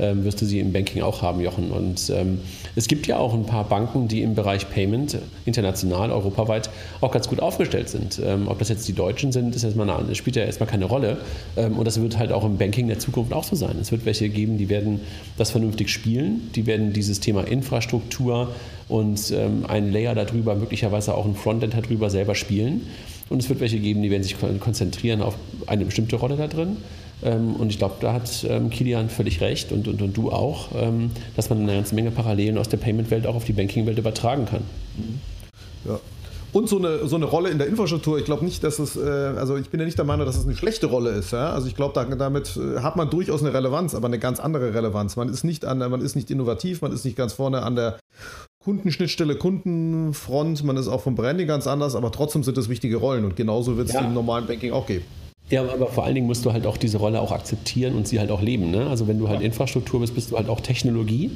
[0.00, 1.70] ähm, wirst du sie im Banking auch haben, Jochen.
[1.70, 2.40] Und ähm,
[2.74, 6.70] es gibt ja auch ein paar Banken, die im Bereich Payment international, europaweit
[7.00, 8.20] auch ganz gut aufgestellt sind.
[8.24, 11.18] Ähm, ob das jetzt die Deutschen sind, ist erstmal eine, spielt ja erstmal keine Rolle.
[11.56, 13.76] Ähm, und das wird halt auch im Banking der Zukunft auch so sein.
[13.80, 15.00] Es wird welche geben, die werden
[15.36, 18.54] das vernünftig spielen, die werden dieses Thema Infrastruktur
[18.88, 22.86] und ähm, ein Layer darüber, möglicherweise auch ein Frontend darüber selber spielen.
[23.28, 25.36] Und es wird welche geben, die werden sich konzentrieren auf
[25.68, 26.78] eine bestimmte Rolle da drin.
[27.22, 30.68] Ähm, und ich glaube, da hat ähm, Kilian völlig recht und, und, und du auch,
[30.74, 34.46] ähm, dass man eine ganze Menge Parallelen aus der Payment-Welt auch auf die Banking-Welt übertragen
[34.46, 34.62] kann.
[35.84, 36.00] Ja.
[36.52, 39.00] Und so eine, so eine Rolle in der Infrastruktur, ich glaube nicht, dass es, äh,
[39.00, 41.32] also ich bin ja nicht der Meinung, dass es eine schlechte Rolle ist.
[41.32, 41.52] Ja?
[41.52, 44.74] Also ich glaube, da, damit äh, hat man durchaus eine Relevanz, aber eine ganz andere
[44.74, 45.16] Relevanz.
[45.16, 48.00] Man ist nicht an, man ist nicht innovativ, man ist nicht ganz vorne an der
[48.64, 53.24] Kundenschnittstelle, Kundenfront, man ist auch vom Branding ganz anders, aber trotzdem sind es wichtige Rollen
[53.24, 54.00] und genauso wird es ja.
[54.00, 55.04] im normalen Banking auch geben.
[55.50, 58.20] Ja, aber vor allen Dingen musst du halt auch diese Rolle auch akzeptieren und sie
[58.20, 58.70] halt auch leben.
[58.70, 58.86] Ne?
[58.86, 61.30] Also wenn du halt Infrastruktur bist, bist du halt auch Technologie.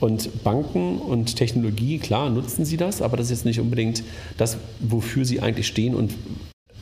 [0.00, 4.04] Und Banken und Technologie, klar, nutzen sie das, aber das ist jetzt nicht unbedingt
[4.36, 6.14] das, wofür sie eigentlich stehen und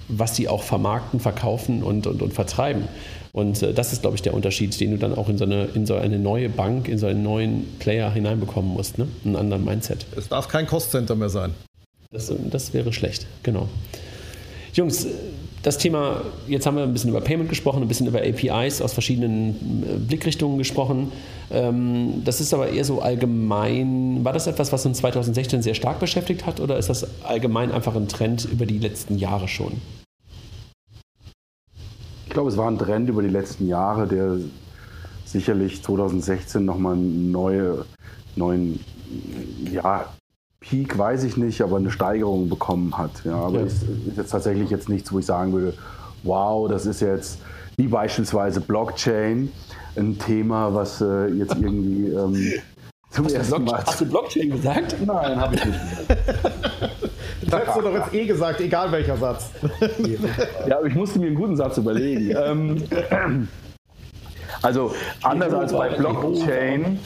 [0.09, 2.85] was sie auch vermarkten, verkaufen und, und, und vertreiben.
[3.33, 5.64] Und äh, das ist, glaube ich, der Unterschied, den du dann auch in so, eine,
[5.75, 8.99] in so eine neue Bank, in so einen neuen Player hineinbekommen musst.
[8.99, 9.09] Ne?
[9.25, 10.07] Einen anderen Mindset.
[10.17, 11.55] Es darf kein Cost-Center mehr sein.
[12.12, 13.69] Das, das wäre schlecht, genau.
[14.75, 15.07] Jungs,
[15.63, 18.93] das Thema, jetzt haben wir ein bisschen über Payment gesprochen, ein bisschen über APIs aus
[18.93, 21.11] verschiedenen äh, Blickrichtungen gesprochen.
[21.51, 24.25] Ähm, das ist aber eher so allgemein.
[24.25, 27.97] War das etwas, was uns 2016 sehr stark beschäftigt hat oder ist das allgemein einfach
[27.97, 29.73] ein Trend über die letzten Jahre schon?
[32.27, 34.37] Ich glaube, es war ein Trend über die letzten Jahre, der
[35.25, 37.85] sicherlich 2016 nochmal einen neue,
[38.37, 38.81] neuen
[39.73, 40.07] ja,
[40.61, 43.25] Peak weiß ich nicht, aber eine Steigerung bekommen hat.
[43.25, 43.67] Ja, aber ja.
[43.67, 45.77] ist, ist jetzt tatsächlich jetzt nichts, wo ich sagen würde,
[46.23, 47.39] wow, das ist jetzt
[47.77, 49.53] wie beispielsweise Blockchain
[49.97, 52.53] ein Thema, was äh, jetzt irgendwie ähm,
[53.11, 53.85] zum hast ersten Mal.
[53.85, 54.97] Hast du Blockchain gesagt?
[55.05, 55.79] Nein, habe ich nicht
[57.43, 59.51] Das hättest du doch jetzt eh gesagt, egal welcher Satz.
[60.67, 62.35] ja, aber ich musste mir einen guten Satz überlegen.
[62.47, 63.49] Ähm,
[64.63, 64.93] also
[65.23, 66.99] anders als bei Blockchain,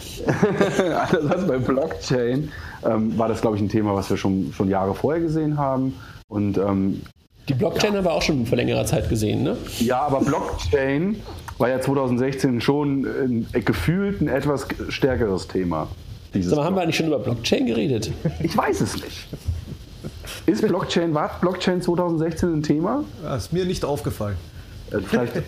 [0.88, 2.50] anders als bei Blockchain
[2.84, 5.94] ähm, war das, glaube ich, ein Thema, was wir schon, schon Jahre vorher gesehen haben.
[6.28, 7.02] Und, ähm,
[7.48, 7.98] die Blockchain ja.
[7.98, 9.56] haben wir auch schon vor längerer Zeit gesehen, ne?
[9.80, 11.16] Ja, aber Blockchain
[11.58, 15.88] war ja 2016 schon ein, äh, gefühlt ein etwas stärkeres Thema.
[16.32, 18.12] Sag mal, haben wir eigentlich schon über Blockchain geredet?
[18.42, 19.28] Ich weiß es nicht.
[20.46, 23.04] Ist Blockchain, war Blockchain 2016 ein Thema?
[23.22, 24.36] Das ist mir nicht aufgefallen.
[24.92, 25.34] Äh, vielleicht,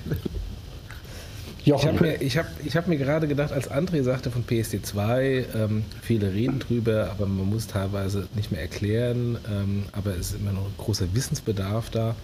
[1.65, 1.91] Jochen.
[1.91, 5.45] Ich habe mir, ich hab, ich hab mir gerade gedacht, als André sagte von PSD2,
[5.55, 10.41] ähm, viele reden drüber, aber man muss teilweise nicht mehr erklären, ähm, aber es ist
[10.41, 12.17] immer noch ein großer Wissensbedarf da.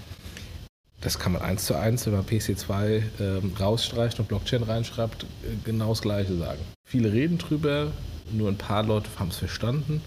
[1.01, 5.27] Das kann man eins zu eins, wenn man PSD2 ähm, rausstreicht und Blockchain reinschreibt, äh,
[5.65, 6.61] genau das Gleiche sagen.
[6.85, 7.93] Viele reden drüber,
[8.33, 10.03] nur ein paar Leute haben es verstanden,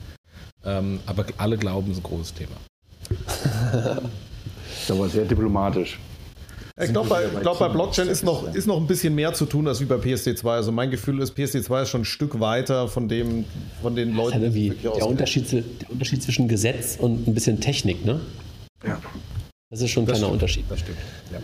[0.66, 2.56] ähm, aber alle glauben, es ist ein großes Thema.
[4.88, 5.98] das war sehr diplomatisch.
[6.84, 9.68] Ich glaube, bei, glaub, bei Blockchain ist noch, ist noch ein bisschen mehr zu tun
[9.68, 10.48] als wie bei PSD2.
[10.48, 13.46] Also mein Gefühl ist, PSD2 ist schon ein Stück weiter von, dem,
[13.82, 14.42] von den Leuten.
[14.42, 18.20] Das ist ja der, Unterschied, der Unterschied zwischen Gesetz und ein bisschen Technik, ne?
[18.86, 19.00] Ja.
[19.70, 20.66] Das ist schon ein kleiner stimmt, Unterschied.
[20.70, 20.98] Das stimmt.
[21.32, 21.40] Ja.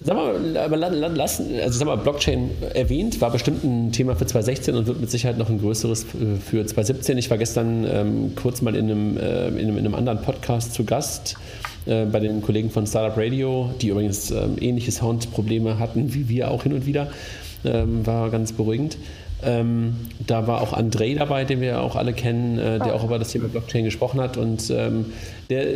[0.00, 4.76] Sag mal, aber lass, also sag mal, Blockchain erwähnt, war bestimmt ein Thema für 2016
[4.76, 6.06] und wird mit Sicherheit noch ein größeres
[6.48, 7.18] für 2017.
[7.18, 10.74] Ich war gestern ähm, kurz mal in einem, äh, in, einem, in einem anderen Podcast
[10.74, 11.34] zu Gast
[11.86, 16.52] äh, bei den Kollegen von Startup Radio, die übrigens ähm, ähnliche Soundprobleme hatten wie wir
[16.52, 17.08] auch hin und wieder.
[17.64, 18.98] Ähm, war ganz beruhigend.
[19.42, 19.96] Ähm,
[20.26, 23.30] da war auch André dabei, den wir auch alle kennen, äh, der auch über das
[23.30, 24.36] Thema Blockchain gesprochen hat.
[24.36, 25.06] Und ähm,
[25.48, 25.66] der,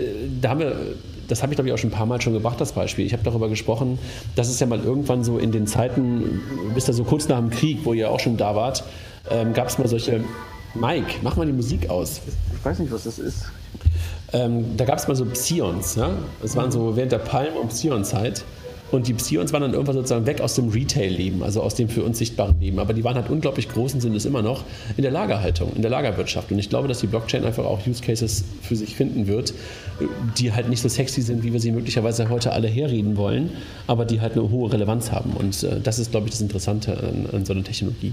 [0.41, 0.77] da haben wir,
[1.29, 3.07] das habe ich glaube ich auch schon ein paar Mal schon gebracht, das Beispiel.
[3.07, 3.99] Ich habe darüber gesprochen,
[4.37, 6.41] dass es ja mal irgendwann so in den Zeiten,
[6.75, 8.85] bis da so kurz nach dem Krieg, wo ihr auch schon da wart,
[9.31, 10.25] ähm, gab es mal solche.
[10.75, 12.23] Mike, mach mal die Musik aus.
[12.57, 13.45] Ich weiß nicht, was das ist.
[14.33, 16.11] Ähm, da gab es mal so Psions, ja?
[16.41, 18.45] Das waren so während der Palm- und Psion-Zeit.
[18.93, 22.05] Und die Psions waren dann irgendwann sozusagen weg aus dem Retail-Leben, also aus dem für
[22.05, 22.79] uns sichtbaren Leben.
[22.79, 24.65] Aber die waren halt unglaublich groß und sind es immer noch
[24.97, 26.53] in der Lagerhaltung, in der Lagerwirtschaft.
[26.53, 29.55] Und ich glaube, dass die Blockchain einfach auch Use Cases für sich finden wird,
[30.37, 33.51] die halt nicht so sexy sind, wie wir sie möglicherweise heute alle herreden wollen,
[33.87, 35.33] aber die halt eine hohe Relevanz haben.
[35.33, 38.13] Und äh, das ist, glaube ich, das Interessante an, an so einer Technologie.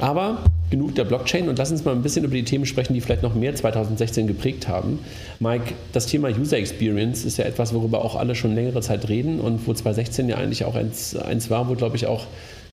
[0.00, 3.00] Aber genug der Blockchain und lass uns mal ein bisschen über die Themen sprechen, die
[3.00, 5.00] vielleicht noch mehr 2016 geprägt haben.
[5.40, 9.40] Mike, das Thema User Experience ist ja etwas, worüber auch alle schon längere Zeit reden
[9.40, 12.26] und wo 2016 ja eigentlich auch eins, eins war, wo, glaube ich, auch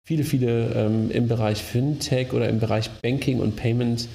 [0.06, 4.08] viele, viele ähm, im Bereich Fintech oder im Bereich Banking und Payment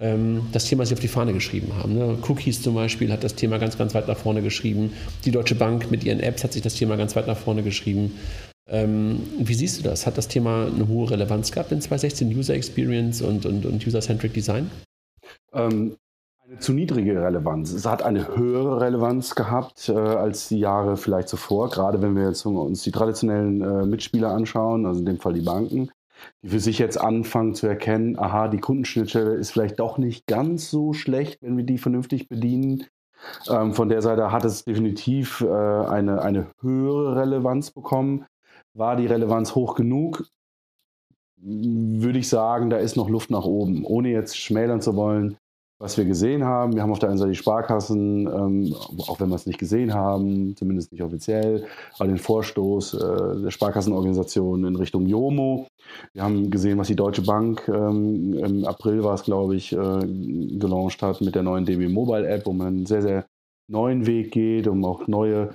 [0.00, 1.94] ähm, das Thema sich auf die Fahne geschrieben haben.
[1.94, 2.18] Ne?
[2.28, 4.92] Cookies zum Beispiel hat das Thema ganz, ganz weit nach vorne geschrieben.
[5.24, 8.12] Die Deutsche Bank mit ihren Apps hat sich das Thema ganz weit nach vorne geschrieben.
[8.68, 10.06] Ähm, wie siehst du das?
[10.06, 14.34] Hat das Thema eine hohe Relevanz gehabt in 2016, User Experience und, und, und User-Centric
[14.34, 14.70] Design?
[15.52, 15.96] Ähm,
[16.46, 17.72] eine zu niedrige Relevanz.
[17.72, 22.26] Es hat eine höhere Relevanz gehabt äh, als die Jahre vielleicht zuvor, gerade wenn wir
[22.26, 25.90] jetzt uns die traditionellen äh, Mitspieler anschauen, also in dem Fall die Banken,
[26.42, 30.70] die für sich jetzt anfangen zu erkennen, aha, die Kundenschnittstelle ist vielleicht doch nicht ganz
[30.70, 32.84] so schlecht, wenn wir die vernünftig bedienen.
[33.50, 38.26] Ähm, von der Seite hat es definitiv äh, eine, eine höhere Relevanz bekommen.
[38.78, 40.28] War die Relevanz hoch genug?
[41.36, 43.84] Würde ich sagen, da ist noch Luft nach oben.
[43.84, 45.36] Ohne jetzt schmälern zu wollen,
[45.80, 46.74] was wir gesehen haben.
[46.74, 48.74] Wir haben auf der einen Seite die Sparkassen, ähm,
[49.08, 51.66] auch wenn wir es nicht gesehen haben, zumindest nicht offiziell,
[51.98, 55.66] aber den Vorstoß äh, der Sparkassenorganisation in Richtung Jomo.
[56.12, 60.06] Wir haben gesehen, was die Deutsche Bank ähm, im April war es, glaube ich, äh,
[60.56, 63.26] gelauncht hat mit der neuen DB Mobile App, wo man einen sehr, sehr
[63.68, 65.50] neuen Weg geht, um auch neue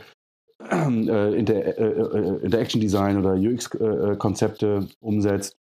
[0.72, 5.58] äh, Inter äh, äh, Interaction Design oder UX-Konzepte umsetzt.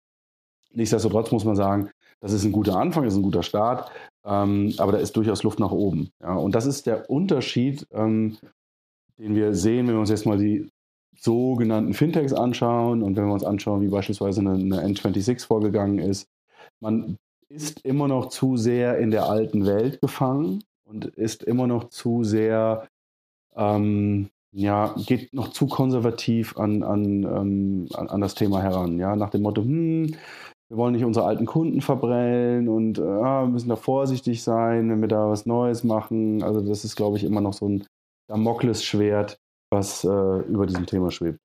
[0.73, 1.91] Nichtsdestotrotz muss man sagen,
[2.21, 3.91] das ist ein guter Anfang, das ist ein guter Start,
[4.25, 6.11] ähm, aber da ist durchaus Luft nach oben.
[6.21, 6.35] Ja?
[6.35, 8.37] Und das ist der Unterschied, ähm,
[9.19, 10.69] den wir sehen, wenn wir uns jetzt mal die
[11.17, 16.29] sogenannten Fintechs anschauen und wenn wir uns anschauen, wie beispielsweise eine, eine N26 vorgegangen ist.
[16.81, 17.17] Man
[17.49, 22.23] ist immer noch zu sehr in der alten Welt gefangen und ist immer noch zu
[22.25, 22.89] sehr
[23.57, 28.99] ähm, ja, geht noch zu konservativ an, an, ähm, an, das Thema heran.
[28.99, 29.15] Ja?
[29.17, 30.15] Nach dem Motto, hm,
[30.69, 35.09] wir wollen nicht unsere alten Kunden verbrellen und äh, müssen da vorsichtig sein, wenn wir
[35.09, 36.43] da was Neues machen.
[36.43, 37.87] Also das ist, glaube ich, immer noch so ein
[38.29, 39.39] Damoklesschwert,
[39.71, 41.39] was äh, über diesem Thema schwebt.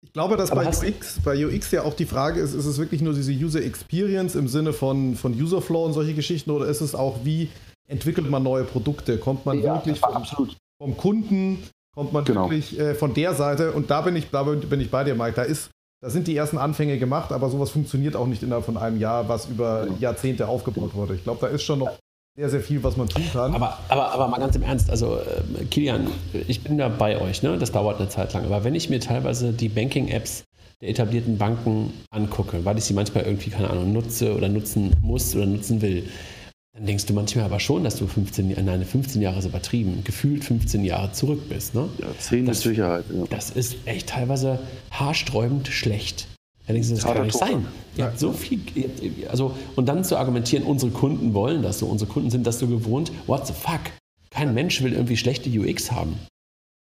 [0.00, 3.02] Ich glaube, dass bei UX, bei UX ja auch die Frage ist, ist es wirklich
[3.02, 6.80] nur diese User Experience im Sinne von, von User Flow und solche Geschichten oder ist
[6.80, 7.50] es auch, wie
[7.88, 9.18] entwickelt man neue Produkte?
[9.18, 10.48] Kommt man ja, wirklich vom,
[10.78, 11.62] vom, Kunden,
[11.94, 12.44] kommt man genau.
[12.44, 15.34] wirklich äh, von der Seite und da bin ich, da bin ich bei dir, Mike,
[15.34, 15.70] da ist
[16.00, 19.28] da sind die ersten Anfänge gemacht, aber sowas funktioniert auch nicht innerhalb von einem Jahr,
[19.28, 19.96] was über genau.
[19.98, 21.16] Jahrzehnte aufgebaut wurde.
[21.16, 21.90] Ich glaube, da ist schon noch
[22.36, 23.52] sehr, sehr viel, was man tun kann.
[23.52, 26.06] Aber, aber, aber mal ganz im Ernst, also äh, Kilian,
[26.46, 27.58] ich bin da bei euch, ne?
[27.58, 28.44] das dauert eine Zeit lang.
[28.44, 30.44] Aber wenn ich mir teilweise die Banking-Apps
[30.80, 35.34] der etablierten Banken angucke, weil ich sie manchmal irgendwie, keine Ahnung, nutze oder nutzen muss
[35.34, 36.08] oder nutzen will,
[36.78, 40.44] dann denkst du manchmal aber schon, dass du 15, nein, 15 Jahre ist übertrieben, gefühlt
[40.44, 41.74] 15 Jahre zurück bist.
[41.74, 41.88] Ne?
[41.98, 43.04] Ja, 10 das, ist Sicherheit.
[43.12, 43.24] Ja.
[43.30, 44.60] Das ist echt teilweise
[44.92, 46.28] haarsträubend schlecht.
[46.68, 47.66] Da denkst du, das kann doch nicht sein.
[47.96, 48.60] Ihr habt so viel,
[49.28, 52.68] also, und dann zu argumentieren, unsere Kunden wollen das so, unsere Kunden sind das so
[52.68, 53.80] gewohnt, what the fuck?
[54.30, 56.14] Kein Mensch will irgendwie schlechte UX haben.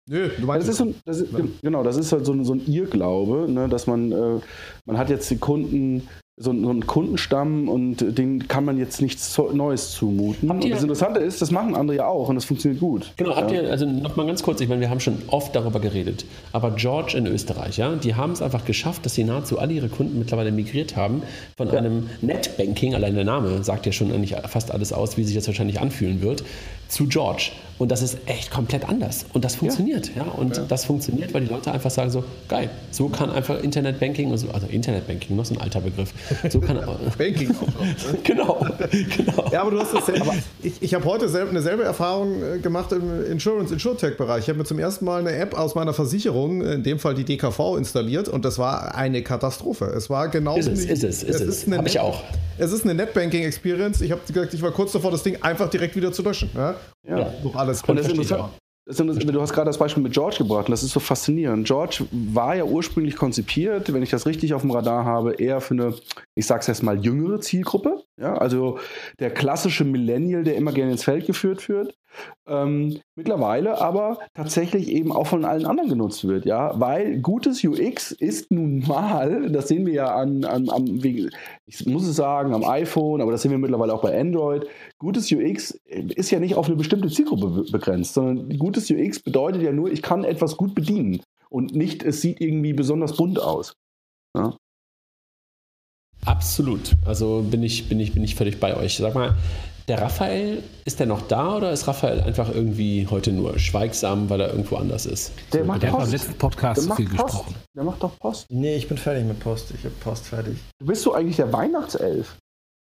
[0.09, 0.67] Nö, du meinst.
[0.67, 1.33] Das ist so, das ist,
[1.63, 4.39] genau, das ist halt so ein, so ein Irrglaube, ne, dass man, äh,
[4.85, 6.07] man hat jetzt die Kunden
[6.39, 10.49] so, einen Kundenstamm und den kann man jetzt nichts Neues zumuten.
[10.51, 13.11] und das Interessante ist, das machen andere ja auch und das funktioniert gut.
[13.17, 13.63] Genau, habt ja.
[13.63, 17.17] ihr, also nochmal ganz kurz, ich meine, wir haben schon oft darüber geredet, aber George
[17.17, 20.51] in Österreich, ja, die haben es einfach geschafft, dass sie nahezu alle ihre Kunden mittlerweile
[20.51, 21.23] migriert haben
[21.57, 21.79] von ja.
[21.79, 25.47] einem Netbanking, allein der Name sagt ja schon eigentlich fast alles aus, wie sich das
[25.47, 26.43] wahrscheinlich anfühlen wird,
[26.87, 27.51] zu George.
[27.79, 29.25] Und das ist echt komplett anders.
[29.33, 30.11] Und das funktioniert.
[30.15, 30.25] Ja.
[30.25, 30.31] ja.
[30.31, 30.63] Und ja.
[30.67, 34.67] das funktioniert, weil die Leute einfach sagen so, geil, so kann einfach Internetbanking, also, also
[34.67, 36.13] Internetbanking, noch so ein alter Begriff.
[36.49, 36.77] So kann
[37.17, 37.81] Banking auch noch.
[38.11, 38.17] Ne?
[38.23, 39.49] genau, genau.
[39.51, 40.33] Ja, aber du hast das selber.
[40.63, 44.43] Ich, ich habe heute selb, eine selbe Erfahrung äh, gemacht im Insurance, Insurtech-Bereich.
[44.43, 47.25] Ich habe mir zum ersten Mal eine App aus meiner Versicherung, in dem Fall die
[47.25, 49.85] DKV, installiert und das war eine Katastrophe.
[49.85, 50.57] Es war genau.
[50.57, 51.67] Ist es, ist es, ist es.
[51.67, 51.71] es.
[51.71, 52.23] Habe ich auch.
[52.57, 54.01] Es ist eine Netbanking-Experience.
[54.01, 56.49] Ich habe gesagt, ich war kurz davor, das Ding einfach direkt wieder zu löschen.
[56.55, 56.75] Ja?
[57.07, 57.33] Ja.
[57.43, 60.81] Doch alles und das, Interessante, Du hast gerade das Beispiel mit George gebracht und das
[60.81, 61.67] ist so faszinierend.
[61.67, 65.73] George war ja ursprünglich konzipiert, wenn ich das richtig auf dem Radar habe, eher für
[65.73, 65.93] eine,
[66.35, 68.03] ich sag's jetzt mal, jüngere Zielgruppe.
[68.19, 68.79] Ja, also
[69.19, 71.95] der klassische Millennial, der immer gerne ins Feld geführt wird.
[72.47, 78.11] Ähm, mittlerweile aber tatsächlich eben auch von allen anderen genutzt wird, ja, weil gutes UX
[78.11, 82.63] ist nun mal, das sehen wir ja an, an, am, ich muss es sagen, am
[82.63, 84.65] iPhone, aber das sehen wir mittlerweile auch bei Android.
[84.97, 89.71] Gutes UX ist ja nicht auf eine bestimmte Zielgruppe begrenzt, sondern gutes UX bedeutet ja
[89.71, 93.73] nur, ich kann etwas gut bedienen und nicht, es sieht irgendwie besonders bunt aus.
[94.35, 94.55] Ja?
[96.25, 96.95] Absolut.
[97.05, 98.97] Also bin ich, bin, ich, bin ich völlig bei euch.
[98.97, 99.35] Sag mal,
[99.87, 104.41] der Raphael, ist der noch da oder ist Raphael einfach irgendwie heute nur schweigsam, weil
[104.41, 105.31] er irgendwo anders ist?
[105.53, 107.55] Der, so, macht der hat beim letzten Podcast der viel gesprochen.
[107.75, 108.47] Der macht doch Post.
[108.49, 109.71] Nee, ich bin fertig mit Post.
[109.71, 110.57] Ich habe Post fertig.
[110.79, 112.37] Du bist du eigentlich der Weihnachtself?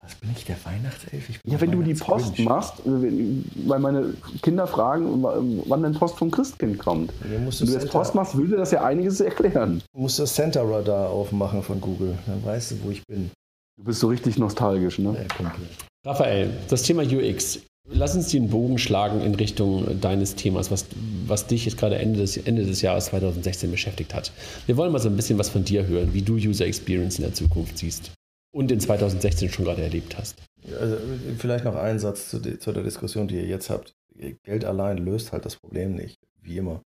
[0.04, 1.30] Was bin ich, der Weihnachtself?
[1.30, 6.30] Ich ja, wenn du die Post machst, weil meine Kinder fragen, wann denn Post vom
[6.30, 7.14] Christkind kommt.
[7.22, 9.82] Wenn du jetzt Post machst, würde das ja einiges erklären.
[9.94, 12.18] Du musst das Center Radar aufmachen von Google.
[12.28, 13.32] Dann weißt du, wo ich bin.
[13.78, 15.16] Du bist so richtig nostalgisch, ne?
[15.18, 15.52] Ja,
[16.06, 17.62] Raphael, das Thema UX.
[17.90, 20.86] Lass uns den Bogen schlagen in Richtung deines Themas, was,
[21.26, 24.32] was dich jetzt gerade Ende des, Ende des Jahres 2016 beschäftigt hat.
[24.66, 27.24] Wir wollen mal so ein bisschen was von dir hören, wie du User Experience in
[27.24, 28.12] der Zukunft siehst
[28.54, 30.44] und in 2016 schon gerade erlebt hast.
[30.78, 30.98] Also
[31.38, 33.94] vielleicht noch ein Satz zu, zu, der Diskussion, die ihr jetzt habt.
[34.44, 36.82] Geld allein löst halt das Problem nicht, wie immer.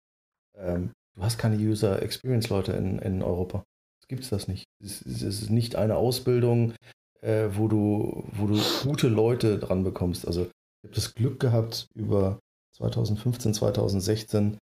[0.57, 3.63] Ähm, du hast keine User Experience Leute in, in Europa.
[4.01, 4.65] Es gibt das nicht.
[4.83, 6.73] Es, es ist nicht eine Ausbildung,
[7.21, 10.27] äh, wo, du, wo du gute Leute dran bekommst.
[10.27, 12.39] Also ich habe das Glück gehabt, über
[12.77, 14.57] 2015, 2016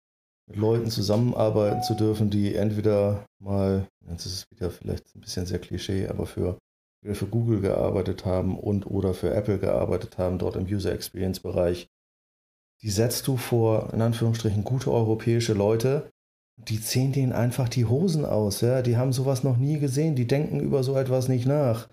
[0.48, 5.46] mit Leuten zusammenarbeiten zu dürfen, die entweder mal, jetzt ist es wieder vielleicht ein bisschen
[5.46, 6.58] sehr Klischee, aber für
[7.04, 11.88] für Google gearbeitet haben und oder für Apple gearbeitet haben, dort im User Experience Bereich,
[12.82, 16.10] die setzt du vor, in Anführungsstrichen, gute europäische Leute,
[16.58, 20.28] die ziehen denen einfach die Hosen aus, ja, die haben sowas noch nie gesehen, die
[20.28, 21.88] denken über so etwas nicht nach.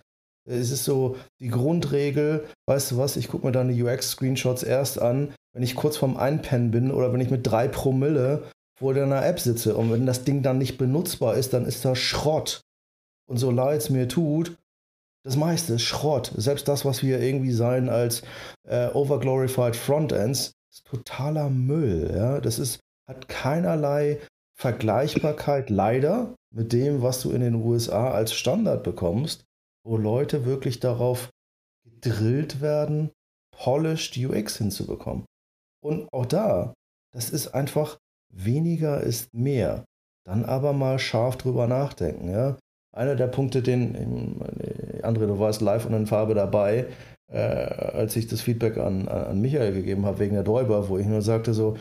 [0.47, 5.35] Es ist so die Grundregel, weißt du was, ich gucke mir deine UX-Screenshots erst an,
[5.53, 8.45] wenn ich kurz vorm Einpennen bin oder wenn ich mit drei Promille
[8.79, 9.77] vor deiner App sitze.
[9.77, 12.61] Und wenn das Ding dann nicht benutzbar ist, dann ist das Schrott.
[13.29, 14.57] Und so leid es mir tut,
[15.25, 16.33] das meiste ist Schrott.
[16.37, 18.23] Selbst das, was wir irgendwie sein als
[18.69, 22.13] äh, overglorified Frontends, ist totaler Müll.
[22.15, 22.41] Ja?
[22.41, 22.79] Das ist,
[23.09, 24.21] hat keinerlei
[24.57, 29.45] Vergleichbarkeit leider mit dem, was du in den USA als Standard bekommst,
[29.87, 31.31] wo Leute wirklich darauf
[31.85, 33.11] gedrillt werden,
[33.57, 35.25] polished UX hinzubekommen.
[35.83, 36.75] Und auch da,
[37.15, 37.97] das ist einfach
[38.33, 39.85] weniger ist mehr.
[40.27, 42.29] Dann aber mal scharf drüber nachdenken.
[42.29, 42.59] Ja?
[42.97, 44.41] einer der Punkte, den,
[45.03, 46.87] André, du warst live und in Farbe dabei,
[47.31, 51.07] äh, als ich das Feedback an, an Michael gegeben habe wegen der Däuber, wo ich
[51.07, 51.77] nur sagte so,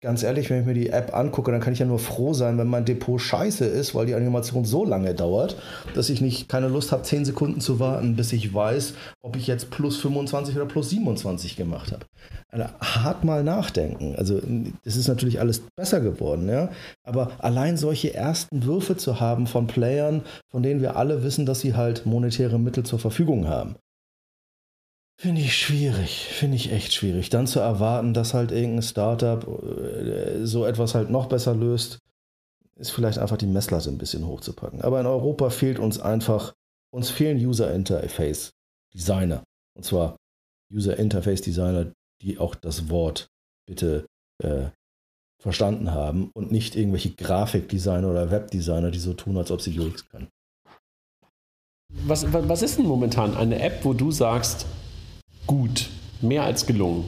[0.00, 2.58] ganz ehrlich, wenn ich mir die App angucke, dann kann ich ja nur froh sein,
[2.58, 5.56] wenn mein Depot scheiße ist, weil die Animation so lange dauert,
[5.94, 9.46] dass ich nicht keine Lust habe, 10 Sekunden zu warten, bis ich weiß, ob ich
[9.46, 12.04] jetzt plus 25 oder plus 27 gemacht habe.
[12.50, 14.14] Also hart mal nachdenken.
[14.16, 14.40] Also
[14.84, 16.68] es ist natürlich alles besser geworden, ja.
[17.02, 21.60] Aber allein solche ersten Würfe zu haben von Playern, von denen wir alle wissen, dass
[21.60, 23.76] sie halt monetäre Mittel zur Verfügung haben.
[25.16, 27.30] Finde ich schwierig, finde ich echt schwierig.
[27.30, 31.98] Dann zu erwarten, dass halt irgendein Startup äh, so etwas halt noch besser löst,
[32.76, 34.82] ist vielleicht einfach die Messlatte ein bisschen hochzupacken.
[34.82, 36.52] Aber in Europa fehlt uns einfach,
[36.92, 38.50] uns fehlen User Interface
[38.92, 39.44] Designer.
[39.76, 40.16] Und zwar
[40.72, 43.28] User Interface Designer, die auch das Wort
[43.66, 44.06] bitte
[44.42, 44.66] äh,
[45.40, 50.08] verstanden haben und nicht irgendwelche Grafikdesigner oder Webdesigner, die so tun, als ob sie UX
[50.08, 50.28] können.
[52.06, 54.66] Was, was ist denn momentan eine App, wo du sagst,
[55.46, 55.88] gut,
[56.20, 57.04] mehr als gelungen.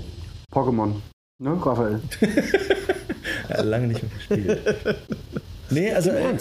[0.52, 0.94] Pokémon,
[1.38, 2.00] ne, Raphael?
[3.48, 4.96] ja, lange nicht mehr gespielt.
[5.68, 6.36] Nee, also äh,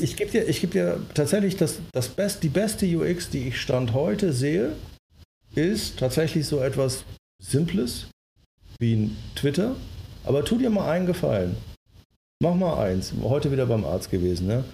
[0.00, 3.92] ich gebe dir, geb dir tatsächlich das, das Best, die beste UX, die ich Stand
[3.92, 4.72] heute sehe,
[5.54, 7.04] ist tatsächlich so etwas
[7.42, 8.06] Simples
[8.78, 9.76] wie ein Twitter.
[10.24, 11.56] Aber tu dir mal einen Gefallen.
[12.42, 13.12] Mach mal eins.
[13.22, 14.46] Heute wieder beim Arzt gewesen.
[14.46, 14.64] Ne?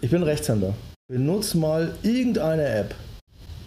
[0.00, 0.74] Ich bin Rechtshänder.
[1.08, 2.94] Benutz mal irgendeine App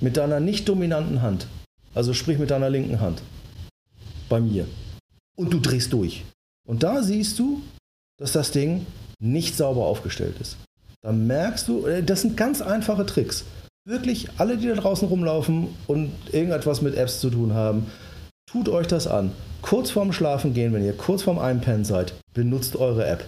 [0.01, 1.47] mit deiner nicht dominanten Hand.
[1.95, 3.23] Also sprich mit deiner linken Hand.
[4.29, 4.67] Bei mir.
[5.35, 6.23] Und du drehst durch.
[6.67, 7.61] Und da siehst du,
[8.17, 8.85] dass das Ding
[9.19, 10.57] nicht sauber aufgestellt ist.
[11.01, 13.45] Da merkst du, äh, das sind ganz einfache Tricks.
[13.87, 17.85] Wirklich, alle, die da draußen rumlaufen und irgendetwas mit Apps zu tun haben,
[18.49, 19.31] tut euch das an.
[19.61, 23.25] Kurz vorm Schlafen gehen, wenn ihr kurz vorm Einpennen seid, benutzt eure App.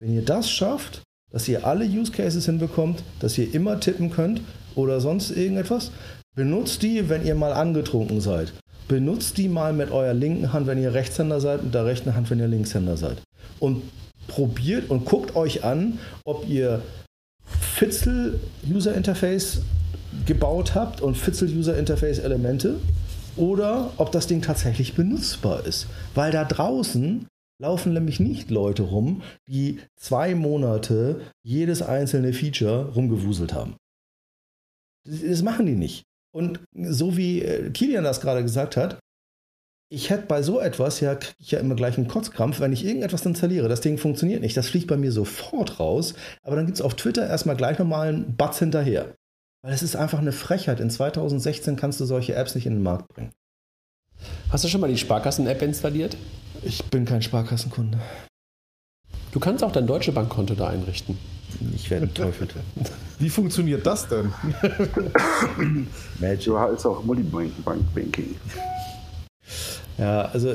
[0.00, 4.42] Wenn ihr das schafft, dass ihr alle Use Cases hinbekommt, dass ihr immer tippen könnt
[4.74, 5.90] oder sonst irgendetwas,
[6.36, 8.52] Benutzt die, wenn ihr mal angetrunken seid.
[8.88, 12.30] benutzt die mal mit eurer linken Hand, wenn ihr Rechtshänder seid, und der rechten Hand,
[12.30, 13.22] wenn ihr Linkshänder seid.
[13.60, 13.82] Und
[14.26, 16.82] probiert und guckt euch an, ob ihr
[17.44, 19.62] Fitzel User Interface
[20.26, 22.78] gebaut habt und Fitzel User Interface Elemente
[23.36, 25.86] oder ob das Ding tatsächlich benutzbar ist.
[26.14, 27.26] Weil da draußen
[27.60, 33.76] laufen nämlich nicht Leute rum, die zwei Monate jedes einzelne Feature rumgewuselt haben.
[35.04, 36.04] Das machen die nicht.
[36.38, 39.00] Und so wie äh, Kilian das gerade gesagt hat,
[39.90, 42.84] ich hätte bei so etwas ja, kriege ich ja immer gleich einen Kotzkrampf, wenn ich
[42.84, 43.68] irgendetwas installiere.
[43.68, 44.56] Das Ding funktioniert nicht.
[44.56, 46.14] Das fliegt bei mir sofort raus.
[46.44, 49.16] Aber dann gibt es auf Twitter erstmal gleich nochmal einen Batz hinterher.
[49.64, 50.78] Weil es ist einfach eine Frechheit.
[50.78, 53.32] In 2016 kannst du solche Apps nicht in den Markt bringen.
[54.50, 56.16] Hast du schon mal die Sparkassen-App installiert?
[56.62, 57.98] Ich bin kein Sparkassenkunde.
[59.32, 61.18] Du kannst auch dein Deutsche Bankkonto da einrichten.
[61.74, 62.48] Ich werde Teufel.
[63.18, 64.32] Wie funktioniert das denn?
[66.20, 66.44] Magic.
[66.44, 68.36] Du hast auch Multibank-Banking.
[69.98, 70.54] Ja, also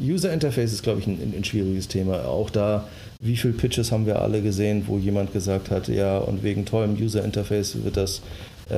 [0.00, 2.24] User Interface ist, glaube ich, ein, ein, schwieriges Thema.
[2.24, 2.88] Auch da,
[3.20, 6.94] wie viele Pitches haben wir alle gesehen, wo jemand gesagt hat, ja, und wegen tollem
[6.94, 8.22] User Interface wird das,
[8.68, 8.72] äh,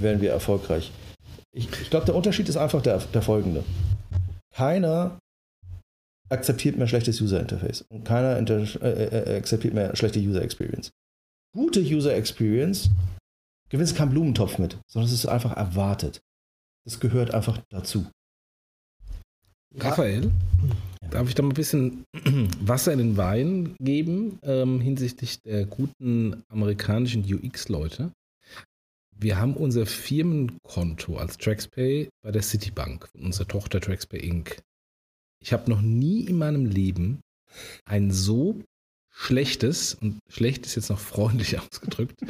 [0.00, 0.92] werden wir erfolgreich.
[1.52, 3.64] Ich, ich glaube, der Unterschied ist einfach der, der folgende.
[4.54, 5.18] Keiner
[6.28, 10.92] akzeptiert mehr schlechtes User Interface und keiner inter, äh, äh, akzeptiert mehr schlechte User Experience.
[11.54, 12.90] Gute User Experience
[13.68, 16.20] gewinnst kein Blumentopf mit, sondern es ist einfach erwartet.
[16.84, 18.06] Das gehört einfach dazu.
[19.78, 20.30] Raphael,
[21.10, 22.04] darf ich da mal ein bisschen
[22.60, 28.12] Wasser in den Wein geben ähm, hinsichtlich der guten amerikanischen UX-Leute?
[29.18, 34.62] Wir haben unser Firmenkonto als TraxPay bei der Citibank, unserer Tochter TraxPay Inc.
[35.46, 37.20] Ich habe noch nie in meinem Leben
[37.84, 38.56] ein so
[39.12, 42.20] schlechtes, und schlecht ist jetzt noch freundlich ausgedrückt,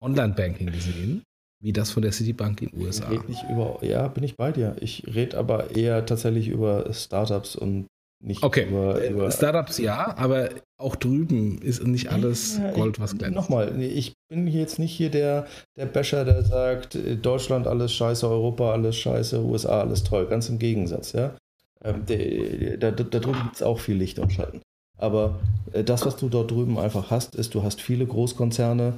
[0.00, 1.22] Online-Banking gesehen,
[1.62, 3.12] wie das von der Citibank in den USA.
[3.12, 4.74] Ich nicht über, ja, bin ich bei dir.
[4.80, 7.88] Ich rede aber eher tatsächlich über Startups und
[8.24, 8.66] nicht okay.
[8.66, 10.48] über, über Startups ja, aber
[10.80, 13.34] auch drüben ist nicht alles Gold, was glänzt.
[13.34, 15.46] Nochmal, ich bin jetzt nicht hier der,
[15.76, 20.26] der Becher, der sagt, Deutschland alles scheiße, Europa alles scheiße, USA alles toll.
[20.26, 21.36] Ganz im Gegensatz, ja.
[21.84, 24.62] Ähm, da, da, da drüben gibt es auch viel Licht und Schatten.
[24.98, 25.40] Aber
[25.72, 28.94] äh, das, was du dort drüben einfach hast, ist, du hast viele Großkonzerne,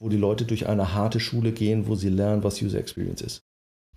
[0.00, 3.40] wo die Leute durch eine harte Schule gehen, wo sie lernen, was User Experience ist.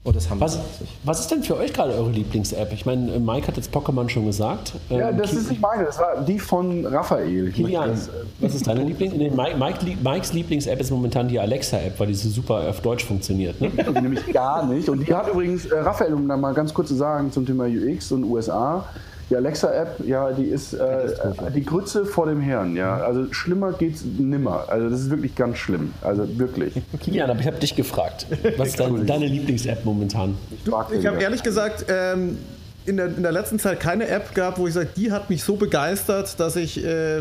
[0.04, 0.58] Und das haben was,
[1.04, 2.74] was ist denn für euch gerade eure Lieblings-App?
[2.74, 4.74] Ich meine, Mike hat jetzt Pokémon schon gesagt.
[4.90, 7.52] Ja, ähm, das ist nicht meine, das war die von Raphael.
[7.52, 7.92] Kilian,
[8.40, 9.14] was ist deine Lieblings?
[9.14, 13.06] Nee, Mike, Mike, Mikes Lieblings-App ist momentan die Alexa-App, weil die so super auf Deutsch
[13.06, 13.62] funktioniert.
[13.62, 13.70] Ne?
[14.02, 14.90] Nämlich gar nicht.
[14.90, 17.66] Und die hat übrigens, äh, Raphael, um da mal ganz kurz zu sagen zum Thema
[17.66, 18.84] UX und USA,
[19.32, 21.08] die Alexa-App, ja, die ist äh,
[21.56, 22.98] die Grütze vor dem Herrn, ja.
[22.98, 24.66] Also schlimmer geht's nimmer.
[24.68, 25.94] Also das ist wirklich ganz schlimm.
[26.02, 26.74] Also wirklich.
[27.00, 28.28] Kilian, aber ich habe dich gefragt.
[28.58, 30.38] Was ist dein, deine Lieblings-App momentan?
[30.52, 32.38] Ich, ich habe ehrlich gesagt ähm,
[32.86, 35.44] in der, in der letzten Zeit keine App gab, wo ich sage, die hat mich
[35.44, 37.20] so begeistert, dass ich, äh,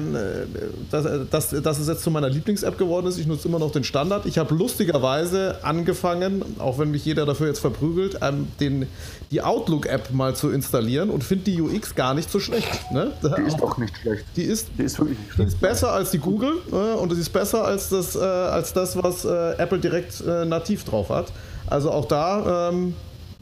[0.91, 3.19] dass, dass, dass es jetzt zu meiner Lieblings-App geworden ist.
[3.19, 4.25] Ich nutze immer noch den Standard.
[4.25, 8.87] Ich habe lustigerweise angefangen, auch wenn mich jeder dafür jetzt verprügelt, ähm, den,
[9.31, 12.91] die Outlook-App mal zu installieren und finde die UX gar nicht so schlecht.
[12.91, 13.13] Ne?
[13.23, 14.25] Die ist auch nicht schlecht.
[14.37, 15.51] Die ist, die ist wirklich nicht schlecht.
[15.51, 18.73] Die ist besser als die Google äh, und sie ist besser als das, äh, als
[18.73, 21.33] das was äh, Apple direkt äh, nativ drauf hat.
[21.67, 22.95] Also auch da ähm,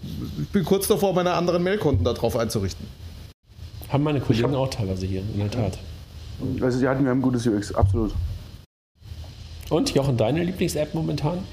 [0.03, 2.87] ich bin kurz davor, meine anderen Mailkonten darauf einzurichten.
[3.89, 5.79] Haben meine Kollegen auch teilweise hier, in der Tat.
[6.61, 8.13] Also, die hatten wir ein gutes UX, absolut.
[9.71, 11.45] Und Jochen, deine Lieblings-App momentan?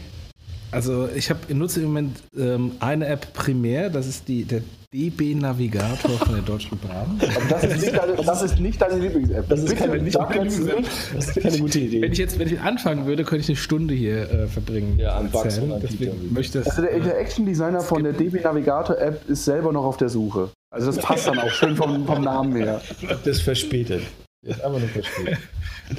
[0.76, 4.62] Also ich habe nutze im Moment ähm, eine App primär, das ist die, der
[4.94, 7.18] DB Navigator von der Deutschen Bahn.
[7.50, 9.48] das ist nicht deine, das ist nicht deine Lieblings-App.
[9.48, 10.86] Das, ist keine, nicht Lieblings-App.
[11.16, 12.02] das ist keine gute Idee.
[12.02, 15.00] Wenn ich jetzt wenn ich anfangen würde, könnte ich eine Stunde hier äh, verbringen.
[15.00, 19.46] Ja, an Bugs und möchte Also der Interaction Designer von der DB Navigator App ist
[19.46, 20.50] selber noch auf der Suche.
[20.72, 22.82] Also das passt dann auch schön vom, vom Namen her.
[23.08, 24.02] Das ist verspätet.
[24.44, 25.38] Das ist einfach nur verspätet.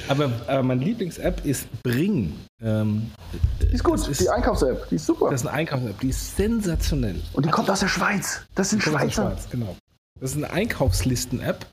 [0.08, 2.32] Aber, aber meine Lieblings-App ist Bring.
[2.62, 3.10] Ähm,
[3.62, 5.30] die ist gut, ist, die Einkaufs-App, die ist super.
[5.30, 7.20] Das ist eine Einkaufs-App, die ist sensationell.
[7.32, 8.42] Und die kommt aus der Schweiz.
[8.54, 9.30] Das sind Schweizer.
[9.30, 9.76] Schweiz, genau.
[10.20, 11.66] Das ist eine Einkaufslisten-App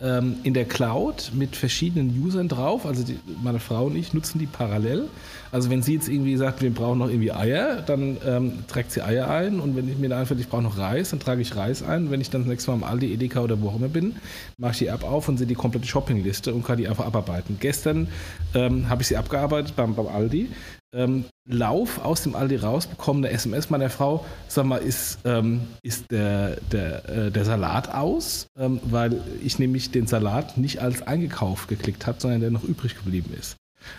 [0.00, 2.86] ähm, in der Cloud mit verschiedenen Usern drauf.
[2.86, 5.08] Also die, meine Frau und ich nutzen die parallel.
[5.50, 9.02] Also wenn sie jetzt irgendwie sagt, wir brauchen noch irgendwie Eier, dann ähm, trägt sie
[9.02, 9.58] Eier ein.
[9.60, 12.10] Und wenn ich mir einfällt, ich brauche noch Reis, dann trage ich Reis ein.
[12.10, 14.16] Wenn ich dann das nächste Mal am Aldi, Edeka oder wo auch immer bin,
[14.56, 17.56] mache ich die App auf und sehe die komplette Shoppingliste und kann die einfach abarbeiten.
[17.58, 18.08] Gestern
[18.54, 20.48] ähm, habe ich sie abgearbeitet beim, beim Aldi
[20.94, 25.62] ähm, Lauf aus dem Aldi raus, bekomme eine SMS meiner Frau, sag mal, ist, ähm,
[25.82, 28.48] ist der, der, äh, der Salat aus?
[28.58, 32.96] Ähm, weil ich nämlich den Salat nicht als eingekauft geklickt habe, sondern der noch übrig
[32.96, 33.56] geblieben ist.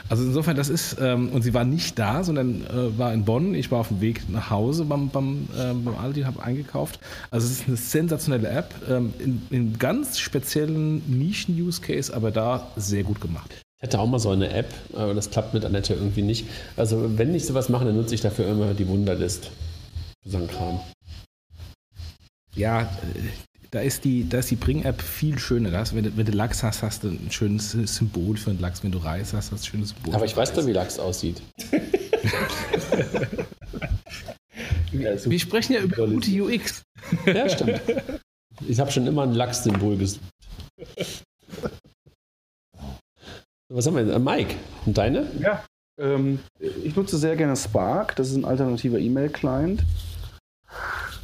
[0.09, 3.53] Also insofern, das ist, ähm, und sie war nicht da, sondern äh, war in Bonn.
[3.53, 6.99] Ich war auf dem Weg nach Hause beim, beim, äh, beim Aldi, habe eingekauft.
[7.31, 13.03] Also es ist eine sensationelle App, ähm, in, in ganz speziellen Nischen-Use-Case, aber da sehr
[13.03, 13.61] gut gemacht.
[13.81, 16.45] Ich hatte auch mal so eine App, aber das klappt mit Annette irgendwie nicht.
[16.75, 19.51] Also wenn ich sowas mache, dann nutze ich dafür immer die Wunderlist.
[20.21, 20.81] Für so einen Kram.
[22.53, 22.87] Ja, äh,
[23.71, 25.71] da ist die, da ist die Bring-App viel schöner.
[25.71, 28.59] Da hast, wenn, du, wenn du Lachs hast, hast du ein schönes Symbol für einen
[28.59, 28.83] Lachs.
[28.83, 30.13] Wenn du Reis hast, hast du ein schönes Symbol.
[30.13, 31.41] Aber ich weiß doch, wie Lachs aussieht.
[34.91, 36.81] Wir sprechen ja über gute UX.
[37.25, 37.79] Ja, stimmt.
[38.67, 40.21] Ich habe schon immer ein Lachs-Symbol gesucht.
[43.69, 44.13] Was haben wir denn?
[44.13, 44.55] Äh, Mike,
[44.85, 45.27] und deine?
[45.39, 45.63] Ja.
[45.99, 48.15] Ähm, ich nutze sehr gerne Spark.
[48.15, 49.83] Das ist ein alternativer E-Mail-Client.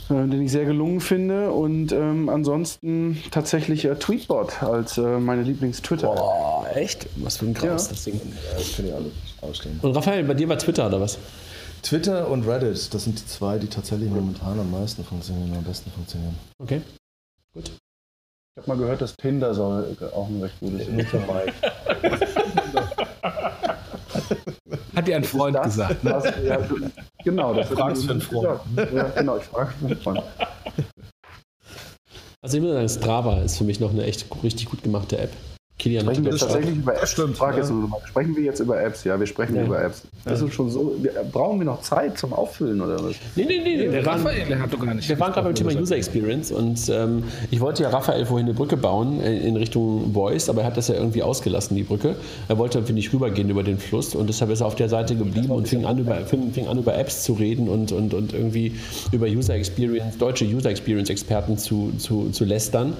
[0.09, 1.51] Äh, den ich sehr gelungen finde.
[1.51, 6.07] Und ähm, ansonsten tatsächlich äh, Tweetbot als äh, meine Lieblings-Twitter.
[6.07, 7.07] Boah, echt?
[7.15, 7.89] Was für ein Graus, ja.
[7.89, 8.13] das Ding.
[8.13, 9.79] Ja, das kann ich alle ausstehen.
[9.81, 11.17] Und Raphael, bei dir war Twitter oder was?
[11.81, 15.91] Twitter und Reddit, das sind die zwei, die tatsächlich momentan am meisten funktionieren, am besten
[15.91, 16.35] funktionieren.
[16.57, 16.81] Okay,
[17.53, 17.67] gut.
[17.67, 21.19] Ich habe mal gehört, dass Tinder soll auch ein recht gutes Nutzer
[24.95, 26.03] Hat dir ein Freund das, gesagt.
[26.03, 26.09] Ne?
[26.11, 26.59] Das, ja,
[27.23, 28.59] genau, das Du fragst für einen Freund.
[28.93, 30.23] Ja, genau, ich frage für einen Freund.
[32.41, 35.31] Also ich muss sagen, Strava ist für mich noch eine echt richtig gut gemachte App.
[35.78, 37.11] Kilian Sprechen wir jetzt tatsächlich über Apps?
[37.11, 37.76] Stimmt, Ich frage jetzt ja.
[37.76, 39.03] mal, sprechen wir jetzt über Apps?
[39.03, 39.63] Ja, wir sprechen Ja.
[39.63, 40.03] über Apps.
[40.23, 40.95] Das ist schon so.
[41.01, 43.15] Wir, brauchen wir noch Zeit zum Auffüllen oder was?
[43.36, 43.91] Nee, nee, nee, nee.
[43.91, 45.09] Wir waren, Raphael, der hat doch gar nicht.
[45.09, 48.55] wir waren gerade beim Thema User Experience und ähm, ich wollte ja Raphael vorhin eine
[48.55, 52.15] Brücke bauen äh, in Richtung Voice, aber er hat das ja irgendwie ausgelassen, die Brücke.
[52.47, 55.15] Er wollte irgendwie nicht rübergehen über den Fluss und deshalb ist er auf der Seite
[55.15, 58.34] geblieben und fing an, über, fing, fing an über Apps zu reden und, und, und
[58.34, 58.76] irgendwie
[59.11, 62.93] über User Experience, deutsche User Experience Experten zu, zu, zu lästern.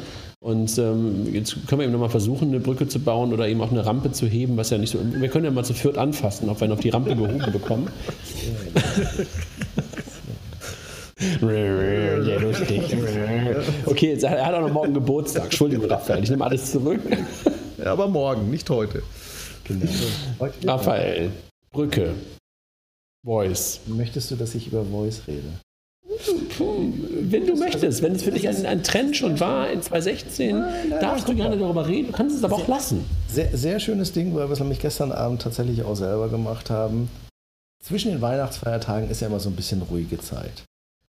[0.45, 3.71] Und ähm, jetzt können wir eben nochmal versuchen, eine Brücke zu bauen oder eben auch
[3.71, 4.99] eine Rampe zu heben, was ja nicht so.
[5.01, 7.87] Wir können ja mal zu viert anfassen, ob wir noch die Rampe gehoben bekommen.
[11.41, 12.79] ja, lustig.
[13.87, 15.45] Okay, jetzt, er hat auch noch morgen Geburtstag.
[15.45, 17.01] Entschuldigung, Raphael, ich nehme alles zurück.
[17.79, 19.01] Ja, aber morgen, nicht heute.
[20.63, 21.31] Raphael,
[21.71, 22.13] Brücke,
[23.25, 23.79] Voice.
[23.87, 25.64] Möchtest du, dass ich über Voice rede?
[26.59, 30.63] Wenn du möchtest, wenn es für dich ein, ein Trend schon war in 2016,
[31.01, 33.03] darfst du gerne darüber reden, du kannst es aber auch lassen.
[33.29, 37.09] Sehr, sehr schönes Ding, weil wir es nämlich gestern Abend tatsächlich auch selber gemacht haben.
[37.83, 40.63] Zwischen den Weihnachtsfeiertagen ist ja immer so ein bisschen ruhige Zeit.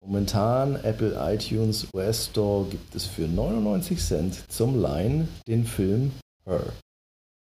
[0.02, 6.12] Momentan Apple iTunes US Store gibt es für 99 Cent zum Leihen den Film
[6.46, 6.60] Her.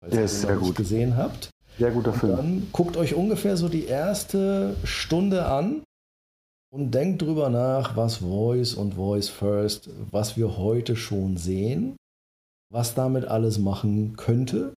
[0.00, 0.76] Falls Der ihr ist sehr noch nicht gut.
[0.76, 2.36] gesehen habt, Sehr guter Film.
[2.36, 5.82] dann guckt euch ungefähr so die erste Stunde an
[6.72, 11.96] und denkt drüber nach, was Voice und Voice First, was wir heute schon sehen,
[12.72, 14.72] was damit alles machen könnte.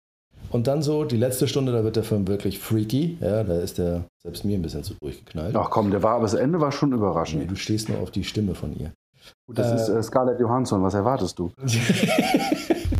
[0.50, 3.16] Und dann so die letzte Stunde, da wird der Film wirklich freaky.
[3.20, 5.54] Ja, da ist der selbst mir ein bisschen zu durchgeknallt.
[5.56, 7.50] Ach komm, der war, aber das Ende war schon Nee, überraschend.
[7.50, 8.92] du stehst nur auf die Stimme von ihr.
[9.46, 10.82] Gut, das ist äh, Scarlett Johansson.
[10.82, 11.52] Was erwartest du?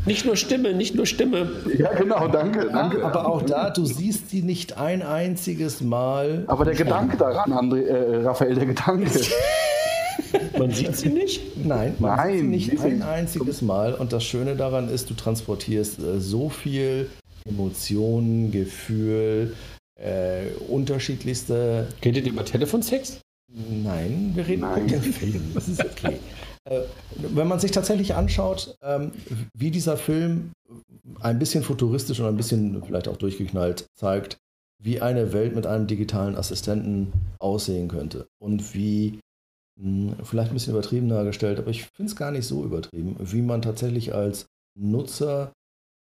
[0.05, 1.49] Nicht nur Stimme, nicht nur Stimme.
[1.79, 3.05] Ja, genau, danke, danke.
[3.05, 6.45] Aber auch da, du siehst sie nicht ein einziges Mal.
[6.49, 9.09] Aber der Gedanke daran, André, äh, Raphael, der Gedanke.
[10.59, 11.41] Man sieht sie nicht.
[11.65, 13.95] Nein, man Nein, sieht sie nicht sind- ein einziges Mal.
[13.95, 17.09] Und das Schöne daran ist, du transportierst äh, so viel
[17.49, 19.55] Emotionen, Gefühl,
[20.01, 21.87] äh, unterschiedlichste.
[22.05, 23.21] Redet ihr über Telefonsex?
[23.53, 24.87] Nein, wir reden Nein.
[24.87, 25.43] über den Film.
[25.55, 26.19] Das ist okay.
[26.65, 26.83] äh,
[27.17, 29.13] wenn man sich tatsächlich anschaut, ähm,
[29.55, 30.53] wie dieser Film
[31.21, 34.39] ein bisschen futuristisch und ein bisschen vielleicht auch durchgeknallt zeigt,
[34.83, 39.21] wie eine Welt mit einem digitalen Assistenten aussehen könnte und wie
[39.81, 43.43] mh, vielleicht ein bisschen übertrieben dargestellt, aber ich finde es gar nicht so übertrieben, wie
[43.43, 44.47] man tatsächlich als
[44.79, 45.53] Nutzer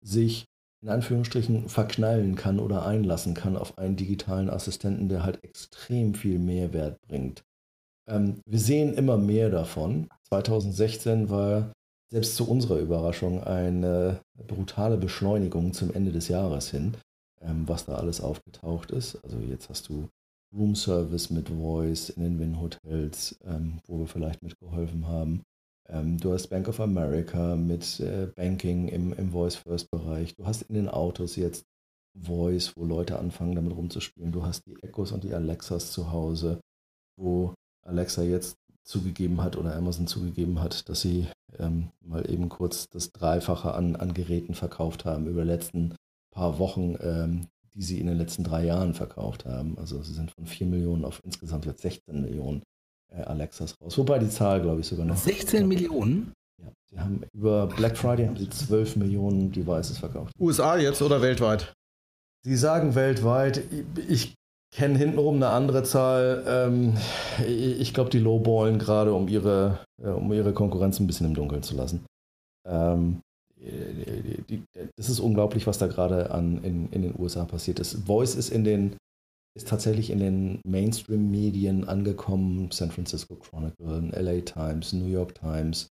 [0.03, 0.45] sich
[0.83, 6.39] in Anführungsstrichen verknallen kann oder einlassen kann auf einen digitalen Assistenten, der halt extrem viel
[6.39, 7.43] Mehrwert bringt.
[8.09, 10.09] Ähm, wir sehen immer mehr davon.
[10.33, 11.73] 2016 war
[12.13, 16.97] selbst zu unserer Überraschung eine brutale Beschleunigung zum Ende des Jahres hin,
[17.41, 19.23] ähm, was da alles aufgetaucht ist.
[19.25, 20.09] Also jetzt hast du
[20.57, 25.43] Room Service mit Voice in den Win-Hotels, ähm, wo wir vielleicht mitgeholfen haben.
[25.89, 30.35] Ähm, du hast Bank of America mit äh, Banking im, im Voice-First-Bereich.
[30.35, 31.65] Du hast in den Autos jetzt
[32.19, 34.33] Voice, wo Leute anfangen damit rumzuspielen.
[34.33, 36.61] Du hast die Echos und die Alexas zu Hause,
[37.17, 37.55] wo
[37.87, 41.27] Alexa jetzt zugegeben hat oder Amazon zugegeben hat, dass sie
[41.59, 45.95] ähm, mal eben kurz das Dreifache an, an Geräten verkauft haben über die letzten
[46.31, 49.79] paar Wochen, ähm, die sie in den letzten drei Jahren verkauft haben.
[49.79, 52.63] Also sie sind von 4 Millionen auf insgesamt jetzt 16 Millionen
[53.13, 53.97] äh, Alexas raus.
[53.99, 55.17] Wobei die Zahl, glaube ich, sogar noch.
[55.17, 56.33] 16 Millionen?
[56.61, 60.33] Ja, sie haben über Black Friday haben sie 12 Millionen Devices verkauft.
[60.39, 61.73] USA jetzt oder weltweit?
[62.43, 63.63] Sie sagen weltweit,
[64.09, 64.35] ich
[64.73, 66.45] kenne hintenrum eine andere Zahl.
[66.47, 66.97] Ähm,
[67.47, 71.63] ich glaube, die lowballen gerade, um ihre, äh, um ihre Konkurrenz ein bisschen im Dunkeln
[71.63, 72.05] zu lassen.
[72.67, 73.21] Ähm,
[74.97, 76.31] das ist unglaublich, was da gerade
[76.63, 78.07] in, in den USA passiert ist.
[78.07, 78.97] Voice ist in den
[79.57, 82.71] ist tatsächlich in den Mainstream-Medien angekommen.
[82.71, 85.89] San Francisco Chronicle, LA Times, New York Times.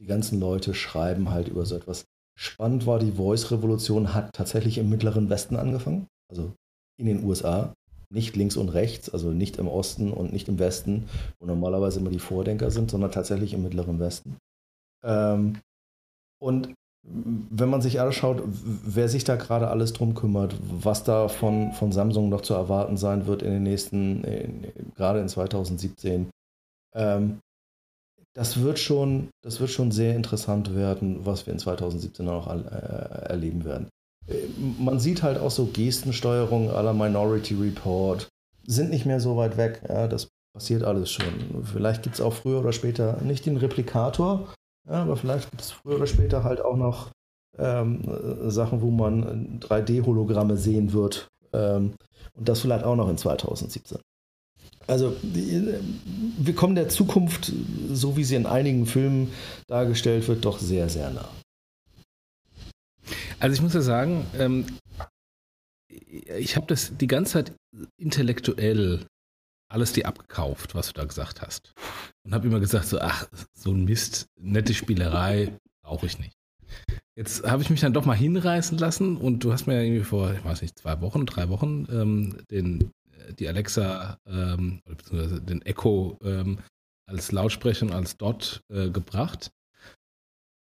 [0.00, 2.04] Die ganzen Leute schreiben halt über so etwas.
[2.38, 6.52] Spannend war, die Voice-Revolution hat tatsächlich im Mittleren Westen angefangen, also
[6.98, 7.74] in den USA
[8.12, 11.08] nicht links und rechts, also nicht im Osten und nicht im Westen,
[11.40, 14.36] wo normalerweise immer die Vordenker sind, sondern tatsächlich im Mittleren Westen.
[15.02, 15.58] Ähm,
[16.40, 21.72] und wenn man sich anschaut, wer sich da gerade alles drum kümmert, was da von,
[21.72, 26.30] von Samsung noch zu erwarten sein wird in den nächsten, in, gerade in 2017,
[26.94, 27.40] ähm,
[28.34, 33.26] das wird schon, das wird schon sehr interessant werden, was wir in 2017 noch äh,
[33.28, 33.88] erleben werden
[34.78, 38.28] man sieht halt auch so Gestensteuerung aller Minority Report,
[38.64, 39.82] sind nicht mehr so weit weg.
[39.88, 41.64] Ja, das passiert alles schon.
[41.64, 44.52] Vielleicht gibt es auch früher oder später nicht den Replikator,
[44.88, 47.10] ja, aber vielleicht gibt es früher oder später halt auch noch
[47.58, 48.02] ähm,
[48.50, 51.28] Sachen, wo man 3D-Hologramme sehen wird.
[51.52, 51.94] Ähm,
[52.34, 53.98] und das vielleicht auch noch in 2017.
[54.86, 57.52] Also wir kommen der Zukunft,
[57.92, 59.32] so wie sie in einigen Filmen
[59.68, 61.28] dargestellt wird, doch sehr, sehr nah.
[63.42, 64.66] Also ich muss ja sagen, ähm,
[65.88, 67.52] ich habe das die ganze Zeit
[67.96, 69.04] intellektuell
[69.68, 71.72] alles dir abgekauft, was du da gesagt hast.
[72.24, 76.36] Und habe immer gesagt, so, ach, so ein Mist, nette Spielerei brauche ich nicht.
[77.16, 80.04] Jetzt habe ich mich dann doch mal hinreißen lassen und du hast mir ja irgendwie
[80.04, 82.92] vor, ich weiß nicht, zwei Wochen, drei Wochen ähm, den,
[83.40, 86.60] die Alexa, ähm, beziehungsweise den Echo ähm,
[87.10, 89.50] als Lautsprecher und als Dot äh, gebracht.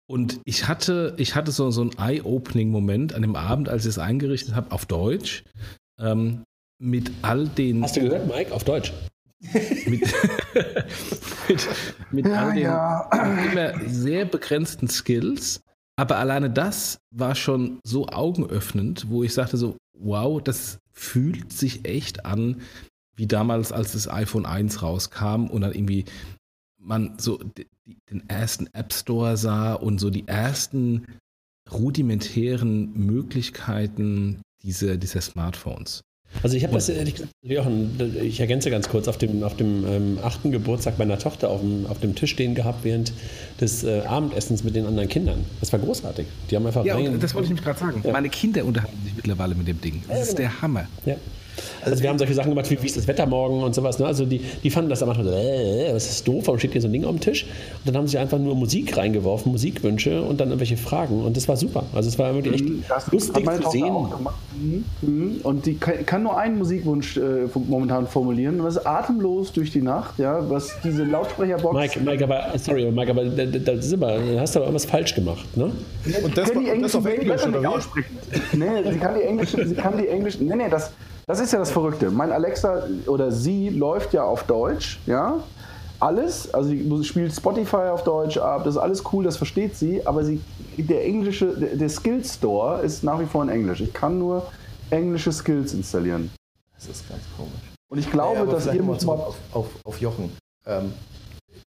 [0.07, 3.99] Und ich hatte, ich hatte so, so einen Eye-Opening-Moment an dem Abend, als ich es
[3.99, 5.45] eingerichtet habe, auf Deutsch.
[5.99, 6.43] Ähm,
[6.79, 7.83] mit all den.
[7.83, 8.93] Hast du gehört, Mike, auf Deutsch?
[9.87, 9.87] mit,
[11.49, 11.69] mit,
[12.11, 13.11] mit ja, all den ja.
[13.53, 15.61] immer sehr begrenzten Skills.
[15.97, 21.87] Aber alleine das war schon so augenöffnend, wo ich sagte so, wow, das fühlt sich
[21.87, 22.63] echt an,
[23.17, 26.05] wie damals, als das iPhone 1 rauskam und dann irgendwie
[26.85, 31.07] man so den ersten App Store sah und so die ersten
[31.73, 36.03] rudimentären Möglichkeiten dieser, dieser Smartphones.
[36.43, 40.19] Also ich habe das ehrlich gesagt, ich ergänze ganz kurz, auf dem, auf dem ähm,
[40.23, 43.13] achten Geburtstag meiner Tochter auf dem, auf dem Tisch stehen gehabt während
[43.61, 45.45] des äh, Abendessens mit den anderen Kindern.
[45.61, 46.27] Das war großartig.
[46.51, 48.03] Die haben einfach Ja, das wollte ich nämlich gerade sagen.
[48.05, 48.13] Ja.
[48.13, 50.03] Meine Kinder unterhalten sich mittlerweile mit dem Ding.
[50.09, 50.39] Das ja, ist genau.
[50.39, 50.89] der Hammer.
[51.07, 51.17] Ja.
[51.83, 53.99] Also wir haben solche Sachen gemacht, wie, wie ist das Wetter morgen und sowas.
[53.99, 54.07] Ne?
[54.07, 56.81] Also die, die fanden das am Anfang so, äh, was ist doof, warum steht hier
[56.81, 57.45] so ein Ding auf dem Tisch?
[57.45, 61.25] Und dann haben sie einfach nur Musik reingeworfen, Musikwünsche und dann irgendwelche Fragen.
[61.25, 61.85] Und das war super.
[61.95, 63.95] Also es war wirklich echt mhm, das lustig zu sehen.
[64.59, 64.85] Mhm.
[65.03, 65.41] Mhm.
[65.43, 68.61] Und die kann, nur einen Musikwunsch äh, momentan formulieren.
[68.61, 71.75] Und das ist atemlos durch die Nacht, ja, was diese Lautsprecherbox.
[71.75, 75.15] Mike, Mike, aber sorry, Mike, aber da, da, sind wir, hast du aber irgendwas falsch
[75.15, 75.71] gemacht, ne?
[76.23, 78.57] Und das, kann die Englisch, das auf Englisch, oder wie?
[78.57, 80.91] Nee, sie kann die Englisch, sie kann die Englisch, nee, nee, das,
[81.27, 82.11] das ist ja das Verrückte.
[82.11, 85.43] Mein Alexa oder sie läuft ja auf Deutsch, ja.
[86.01, 90.07] Alles, also sie spielt Spotify auf Deutsch ab, das ist alles cool, das versteht sie,
[90.07, 90.41] aber sie,
[90.77, 93.81] der englische, der, der Skill Store ist nach wie vor in Englisch.
[93.81, 94.47] Ich kann nur
[94.91, 96.31] englische Skills installieren.
[96.75, 97.53] Das ist ganz komisch.
[97.91, 100.37] Und ich glaube, ja, dass ihr mal auf, auf, auf Jochen.
[100.67, 100.93] Ähm,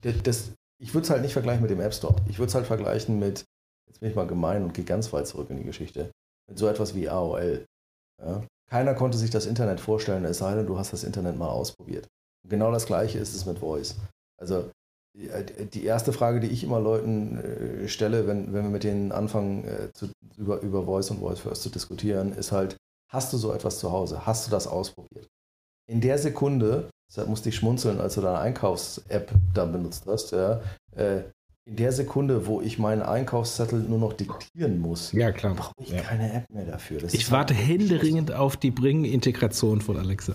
[0.02, 2.16] das, ich würde es halt nicht vergleichen mit dem App Store.
[2.28, 3.44] Ich würde es halt vergleichen mit,
[3.88, 6.10] jetzt bin ich mal gemein und gehe ganz weit zurück in die Geschichte,
[6.48, 7.64] mit so etwas wie AOL.
[8.22, 8.42] Ja?
[8.68, 12.06] Keiner konnte sich das Internet vorstellen, es sei denn, du hast das Internet mal ausprobiert.
[12.42, 13.96] Und genau das Gleiche ist es mit Voice.
[14.38, 14.70] Also
[15.16, 19.64] die erste Frage, die ich immer Leuten äh, stelle, wenn, wenn wir mit denen anfangen,
[19.64, 22.76] äh, zu, über, über Voice und Voice First zu diskutieren, ist halt,
[23.10, 24.26] hast du so etwas zu Hause?
[24.26, 25.26] Hast du das ausprobiert?
[25.88, 30.60] In der Sekunde, deshalb musste ich schmunzeln, als du deine Einkaufs-App da benutzt hast, ja,
[30.94, 31.22] äh,
[31.66, 36.00] in der Sekunde, wo ich meinen Einkaufszettel nur noch diktieren muss, ja, brauche ich ja.
[36.00, 37.00] keine App mehr dafür.
[37.00, 40.34] Das ich warte händeringend auf die Bring-Integration von Alexa.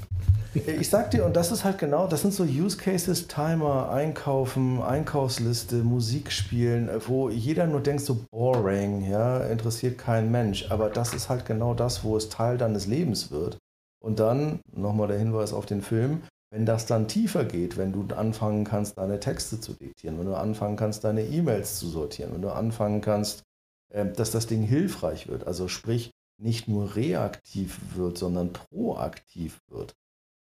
[0.53, 4.81] Ich sag dir, und das ist halt genau, das sind so Use Cases, Timer, Einkaufen,
[4.81, 10.69] Einkaufsliste, Musik spielen, wo jeder nur denkt, so boring, ja, interessiert kein Mensch.
[10.69, 13.57] Aber das ist halt genau das, wo es Teil deines Lebens wird.
[14.03, 18.13] Und dann, nochmal der Hinweis auf den Film, wenn das dann tiefer geht, wenn du
[18.13, 22.41] anfangen kannst, deine Texte zu diktieren, wenn du anfangen kannst, deine E-Mails zu sortieren, wenn
[22.41, 23.43] du anfangen kannst,
[23.93, 29.93] ähm, dass das Ding hilfreich wird, also sprich nicht nur reaktiv wird, sondern proaktiv wird,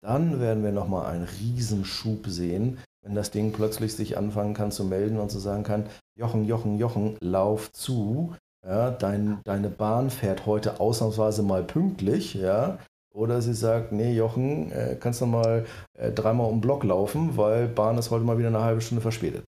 [0.02, 4.84] dann werden wir nochmal einen Riesenschub sehen, wenn das Ding plötzlich sich anfangen kann zu
[4.84, 5.88] melden und zu sagen kann,
[6.18, 8.36] Jochen, Jochen, Jochen, lauf zu,
[8.66, 12.80] ja, dein, deine Bahn fährt heute ausnahmsweise mal pünktlich, ja,
[13.14, 15.66] oder sie sagt, nee, Jochen, äh, kannst du mal
[15.98, 19.02] äh, dreimal um den Block laufen, weil Bahn ist heute mal wieder eine halbe Stunde
[19.02, 19.44] verspätet.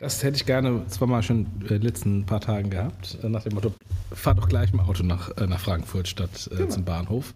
[0.00, 3.54] Das hätte ich gerne zweimal schon in den letzten paar Tagen gehabt, äh, nach dem
[3.54, 3.72] Motto,
[4.12, 6.68] fahr doch gleich im Auto nach, äh, nach Frankfurt statt äh, genau.
[6.68, 7.34] zum Bahnhof.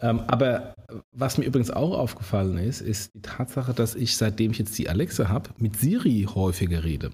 [0.00, 0.74] Ähm, aber
[1.10, 4.88] was mir übrigens auch aufgefallen ist, ist die Tatsache, dass ich, seitdem ich jetzt die
[4.88, 7.10] Alexa habe, mit Siri häufiger rede.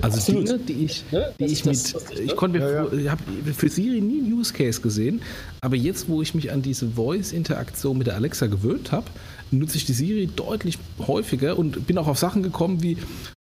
[0.00, 0.48] Also Absolut.
[0.48, 1.32] Dinge, die ich, ne?
[1.38, 2.92] die ich mit, ich konnte mir, ja, ja.
[2.92, 3.22] ich habe
[3.54, 5.22] für Siri nie einen Use Case gesehen,
[5.60, 9.06] aber jetzt, wo ich mich an diese Voice-Interaktion mit der Alexa gewöhnt habe,
[9.50, 12.96] nutze ich die Siri deutlich häufiger und bin auch auf Sachen gekommen wie,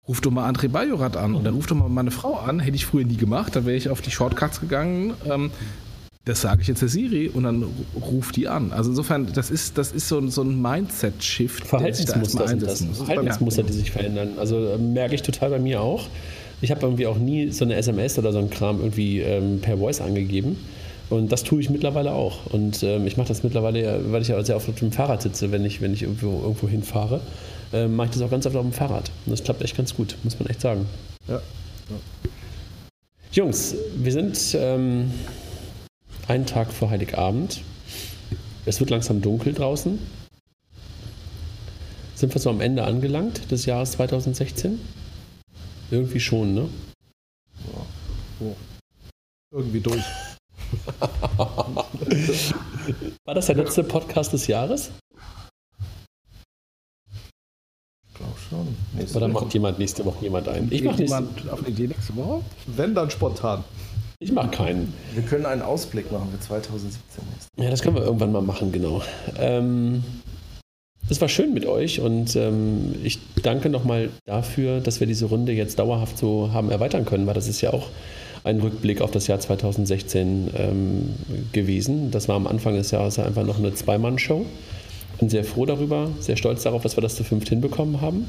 [0.09, 2.61] ruf doch mal André Bajorat an oder ruf doch mal meine Frau an.
[2.61, 5.15] Hätte ich früher nie gemacht, da wäre ich auf die Shortcuts gegangen.
[5.25, 5.51] Ähm,
[6.25, 7.65] das sage ich jetzt der Siri und dann
[7.99, 8.73] ruft die an.
[8.73, 11.67] Also insofern, das ist, das ist so, ein, so ein Mindset-Shift.
[11.67, 12.85] Verhaltensmuster, da das.
[12.85, 14.33] Verhaltensmuster, die sich verändern.
[14.37, 16.09] Also äh, merke ich total bei mir auch.
[16.61, 19.79] Ich habe irgendwie auch nie so eine SMS oder so ein Kram irgendwie ähm, per
[19.79, 20.59] Voice angegeben.
[21.09, 22.47] Und das tue ich mittlerweile auch.
[22.53, 25.51] Und ähm, ich mache das mittlerweile, weil ich ja sehr oft auf dem Fahrrad sitze,
[25.51, 27.23] wenn ich, wenn ich irgendwo, irgendwo hinfahre,
[27.73, 29.11] äh, mache ich das auch ganz oft auf dem Fahrrad.
[29.25, 30.87] Und das klappt echt ganz gut, muss man echt sagen.
[31.27, 31.37] Ja.
[31.37, 31.97] ja.
[33.33, 35.11] Jungs, wir sind ähm,
[36.31, 37.61] einen Tag vor Heiligabend.
[38.65, 39.99] Es wird langsam dunkel draußen.
[42.15, 44.81] Sind wir so am Ende angelangt des Jahres 2016?
[45.91, 46.69] Irgendwie schon, ne?
[47.73, 47.87] Ja.
[48.47, 48.55] Oh.
[49.53, 50.05] Irgendwie durch.
[53.25, 54.93] War das der letzte Podcast des Jahres?
[58.07, 58.77] Ich glaube schon.
[58.95, 60.69] Nächste Oder macht jemand nächste Woche jemand ein?
[60.71, 62.45] Ich mache jemand auf die nächste Woche?
[62.69, 63.65] Wenn, dann spontan.
[64.23, 64.93] Ich mache keinen.
[65.15, 67.25] Wir können einen Ausblick machen für 2017.
[67.57, 69.01] Ja, das können wir irgendwann mal machen, genau.
[69.39, 70.05] Ähm,
[71.09, 75.53] es war schön mit euch und ähm, ich danke nochmal dafür, dass wir diese Runde
[75.53, 77.89] jetzt dauerhaft so haben erweitern können, weil das ist ja auch
[78.45, 81.15] ein Rückblick auf das Jahr 2016 ähm,
[81.53, 82.11] gewesen.
[82.11, 84.45] Das war am Anfang des Jahres einfach noch eine Zweimann-Show.
[85.19, 88.27] Bin sehr froh darüber, sehr stolz darauf, dass wir das zu fünft hinbekommen haben.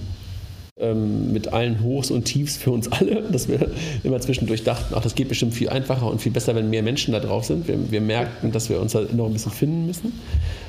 [0.77, 3.71] Ähm, mit allen Hochs und Tiefs für uns alle, dass wir
[4.03, 7.11] immer zwischendurch dachten, ach, das geht bestimmt viel einfacher und viel besser, wenn mehr Menschen
[7.11, 7.67] da drauf sind.
[7.67, 10.13] Wir, wir merkten, dass wir uns da noch ein bisschen finden müssen.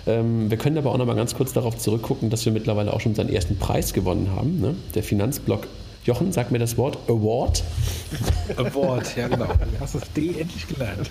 [0.07, 3.01] Ähm, wir können aber auch noch mal ganz kurz darauf zurückgucken, dass wir mittlerweile auch
[3.01, 4.61] schon seinen ersten Preis gewonnen haben.
[4.61, 4.75] Ne?
[4.95, 5.69] Der Finanzblock
[6.05, 7.63] Jochen, sag mir das Wort Award.
[8.57, 9.47] Award, ja genau.
[9.73, 11.09] Du hast das D endlich gelernt.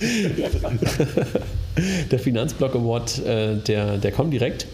[2.11, 4.67] der Finanzblock Award äh, der, der Comdirect,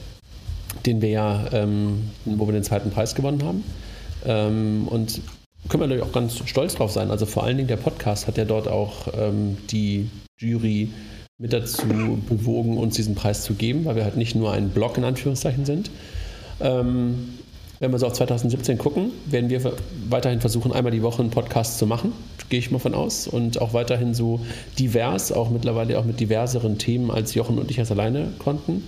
[0.87, 3.63] den wir ja, ähm, wo wir den zweiten Preis gewonnen haben.
[4.27, 5.21] Ähm, und
[5.69, 7.09] können wir natürlich auch ganz stolz drauf sein.
[7.09, 10.89] Also vor allen Dingen der Podcast hat ja dort auch ähm, die Jury
[11.39, 14.97] mit dazu bewogen, uns diesen Preis zu geben, weil wir halt nicht nur ein Blog
[14.97, 15.89] in Anführungszeichen sind.
[16.59, 17.37] Ähm,
[17.79, 19.73] wenn wir so auf 2017 gucken, werden wir
[20.09, 22.11] weiterhin versuchen, einmal die Woche einen Podcast zu machen,
[22.49, 23.27] gehe ich mal von aus.
[23.27, 24.39] Und auch weiterhin so
[24.79, 28.83] divers, auch mittlerweile auch mit diverseren Themen, als Jochen und ich es alleine konnten.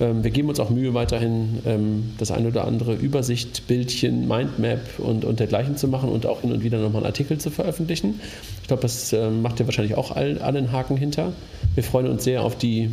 [0.00, 4.80] Ähm, wir geben uns auch Mühe, weiterhin ähm, das eine oder andere Übersicht, Bildchen, Mindmap
[4.98, 8.20] und, und dergleichen zu machen und auch hin und wieder nochmal einen Artikel zu veröffentlichen.
[8.60, 11.32] Ich glaube, das ähm, macht ihr wahrscheinlich auch allen Haken hinter.
[11.74, 12.90] Wir freuen uns sehr auf die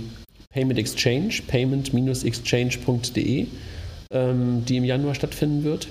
[0.52, 3.48] Payment Exchange, payment-exchange.de
[4.12, 5.88] die im Januar stattfinden wird.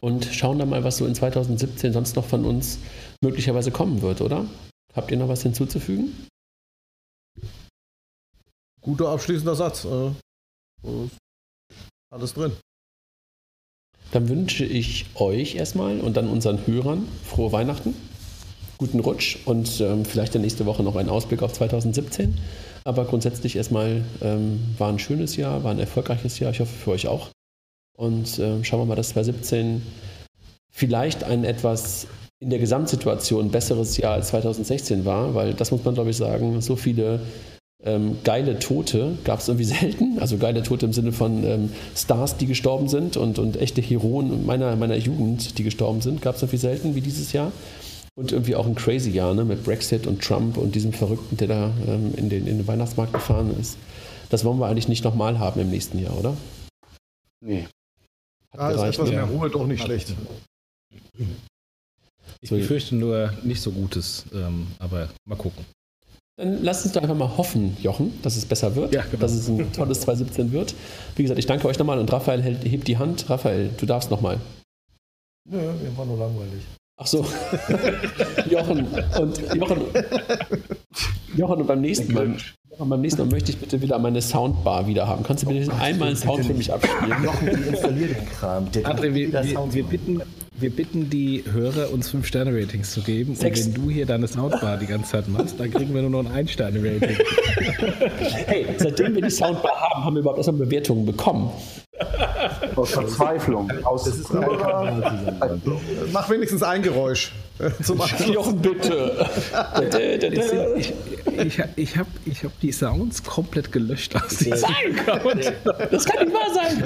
[0.00, 2.78] Und schauen dann mal, was so in 2017 sonst noch von uns
[3.20, 4.46] möglicherweise kommen wird, oder?
[4.94, 6.12] Habt ihr noch was hinzuzufügen?
[8.80, 9.84] Guter abschließender Satz.
[9.84, 10.10] Äh,
[12.10, 12.52] alles drin.
[14.12, 17.94] Dann wünsche ich euch erstmal und dann unseren Hörern frohe Weihnachten,
[18.78, 22.36] guten Rutsch und ähm, vielleicht in nächste Woche noch einen Ausblick auf 2017.
[22.84, 26.50] Aber grundsätzlich erstmal ähm, war ein schönes Jahr, war ein erfolgreiches Jahr.
[26.50, 27.28] Ich hoffe für euch auch.
[27.96, 29.82] Und äh, schauen wir mal, dass 2017
[30.70, 32.08] vielleicht ein etwas
[32.40, 36.62] in der Gesamtsituation besseres Jahr als 2016 war, weil das muss man, glaube ich, sagen,
[36.62, 37.20] so viele
[37.84, 40.18] ähm, geile Tote gab es irgendwie selten.
[40.18, 44.44] Also geile Tote im Sinne von ähm, Stars, die gestorben sind und, und echte Heroen
[44.44, 47.52] meiner, meiner Jugend, die gestorben sind, gab es irgendwie selten wie dieses Jahr.
[48.16, 49.44] Und irgendwie auch ein crazy Jahr ne?
[49.44, 53.14] mit Brexit und Trump und diesem Verrückten, der da ähm, in, den, in den Weihnachtsmarkt
[53.14, 53.78] gefahren ist.
[54.28, 56.36] Das wollen wir eigentlich nicht nochmal haben im nächsten Jahr, oder?
[57.40, 57.66] Nee.
[58.52, 60.14] Hat ah, gereicht, ist etwas mehr Ruhe doch nicht schlecht.
[62.42, 65.64] Ich befürchte nur nicht so Gutes, ähm, aber mal gucken.
[66.40, 69.20] Dann lass uns doch einfach mal hoffen, Jochen, dass es besser wird, ja, genau.
[69.20, 70.74] dass es ein tolles 2017 wird.
[71.14, 73.28] Wie gesagt, ich danke euch nochmal und Raphael hebt die Hand.
[73.28, 74.40] Raphael, du darfst nochmal.
[75.46, 76.62] Nö, mir war nur langweilig.
[76.96, 77.26] Ach so.
[78.50, 78.86] Jochen
[79.18, 79.80] und Jochen,
[81.36, 82.34] Jochen und beim nächsten Mal.
[82.70, 85.22] Jochen, beim nächsten Mal möchte ich bitte wieder meine Soundbar wieder haben.
[85.22, 87.22] Kannst du bitte oh, einmal einen Sound für mich abspielen?
[87.22, 88.72] Jochen, installier den Kram.
[88.72, 93.34] Der André, wir, wir, wir, bitten, wir bitten die Hörer, uns 5-Sterne-Ratings zu geben.
[93.34, 93.66] Sechs.
[93.66, 96.30] Und wenn du hier deine Soundbar die ganze Zeit machst, dann kriegen wir nur noch
[96.30, 97.16] ein 1-Sterne-Rating.
[98.46, 101.50] Hey, seitdem wir die Soundbar haben, haben wir überhaupt erstmal Bewertungen bekommen.
[102.76, 103.70] Aus Verzweiflung.
[103.84, 104.10] Aus
[106.12, 107.32] Mach wenigstens ein Geräusch.
[107.82, 108.34] Zum Abschluss.
[108.34, 109.26] Jochen, bitte.
[110.76, 110.92] Ich
[111.46, 115.52] ich, ich habe ich hab die Sounds komplett gelöscht aus diesem Account.
[115.90, 116.84] Das kann nicht wahr sein.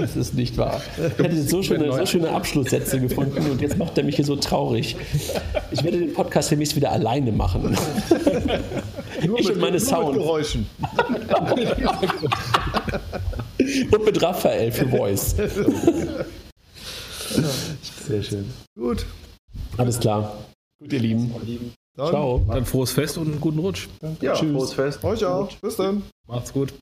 [0.00, 0.80] Das ist nicht wahr.
[1.18, 4.36] Ich hätte so schöne, so schöne Abschlusssätze gefunden und jetzt macht er mich hier so
[4.36, 4.96] traurig.
[5.70, 7.76] Ich werde den Podcast demnächst wieder alleine machen.
[9.26, 10.12] Nur Ich mit- und meine nur Sound.
[10.12, 10.66] Mit Geräuschen.
[13.90, 15.34] Und mit Raphael für Voice.
[18.06, 18.50] Sehr schön.
[18.78, 19.04] Gut.
[19.76, 20.36] Alles klar.
[20.80, 21.34] Gut, ihr Lieben.
[21.96, 22.44] Dann, Ciao.
[22.46, 23.88] Dann frohes Fest und einen guten Rutsch.
[24.20, 24.72] Ja, Tschüss.
[24.74, 25.02] Fest.
[25.04, 25.50] euch auch.
[25.62, 26.02] Bis dann.
[26.26, 26.74] Macht's gut.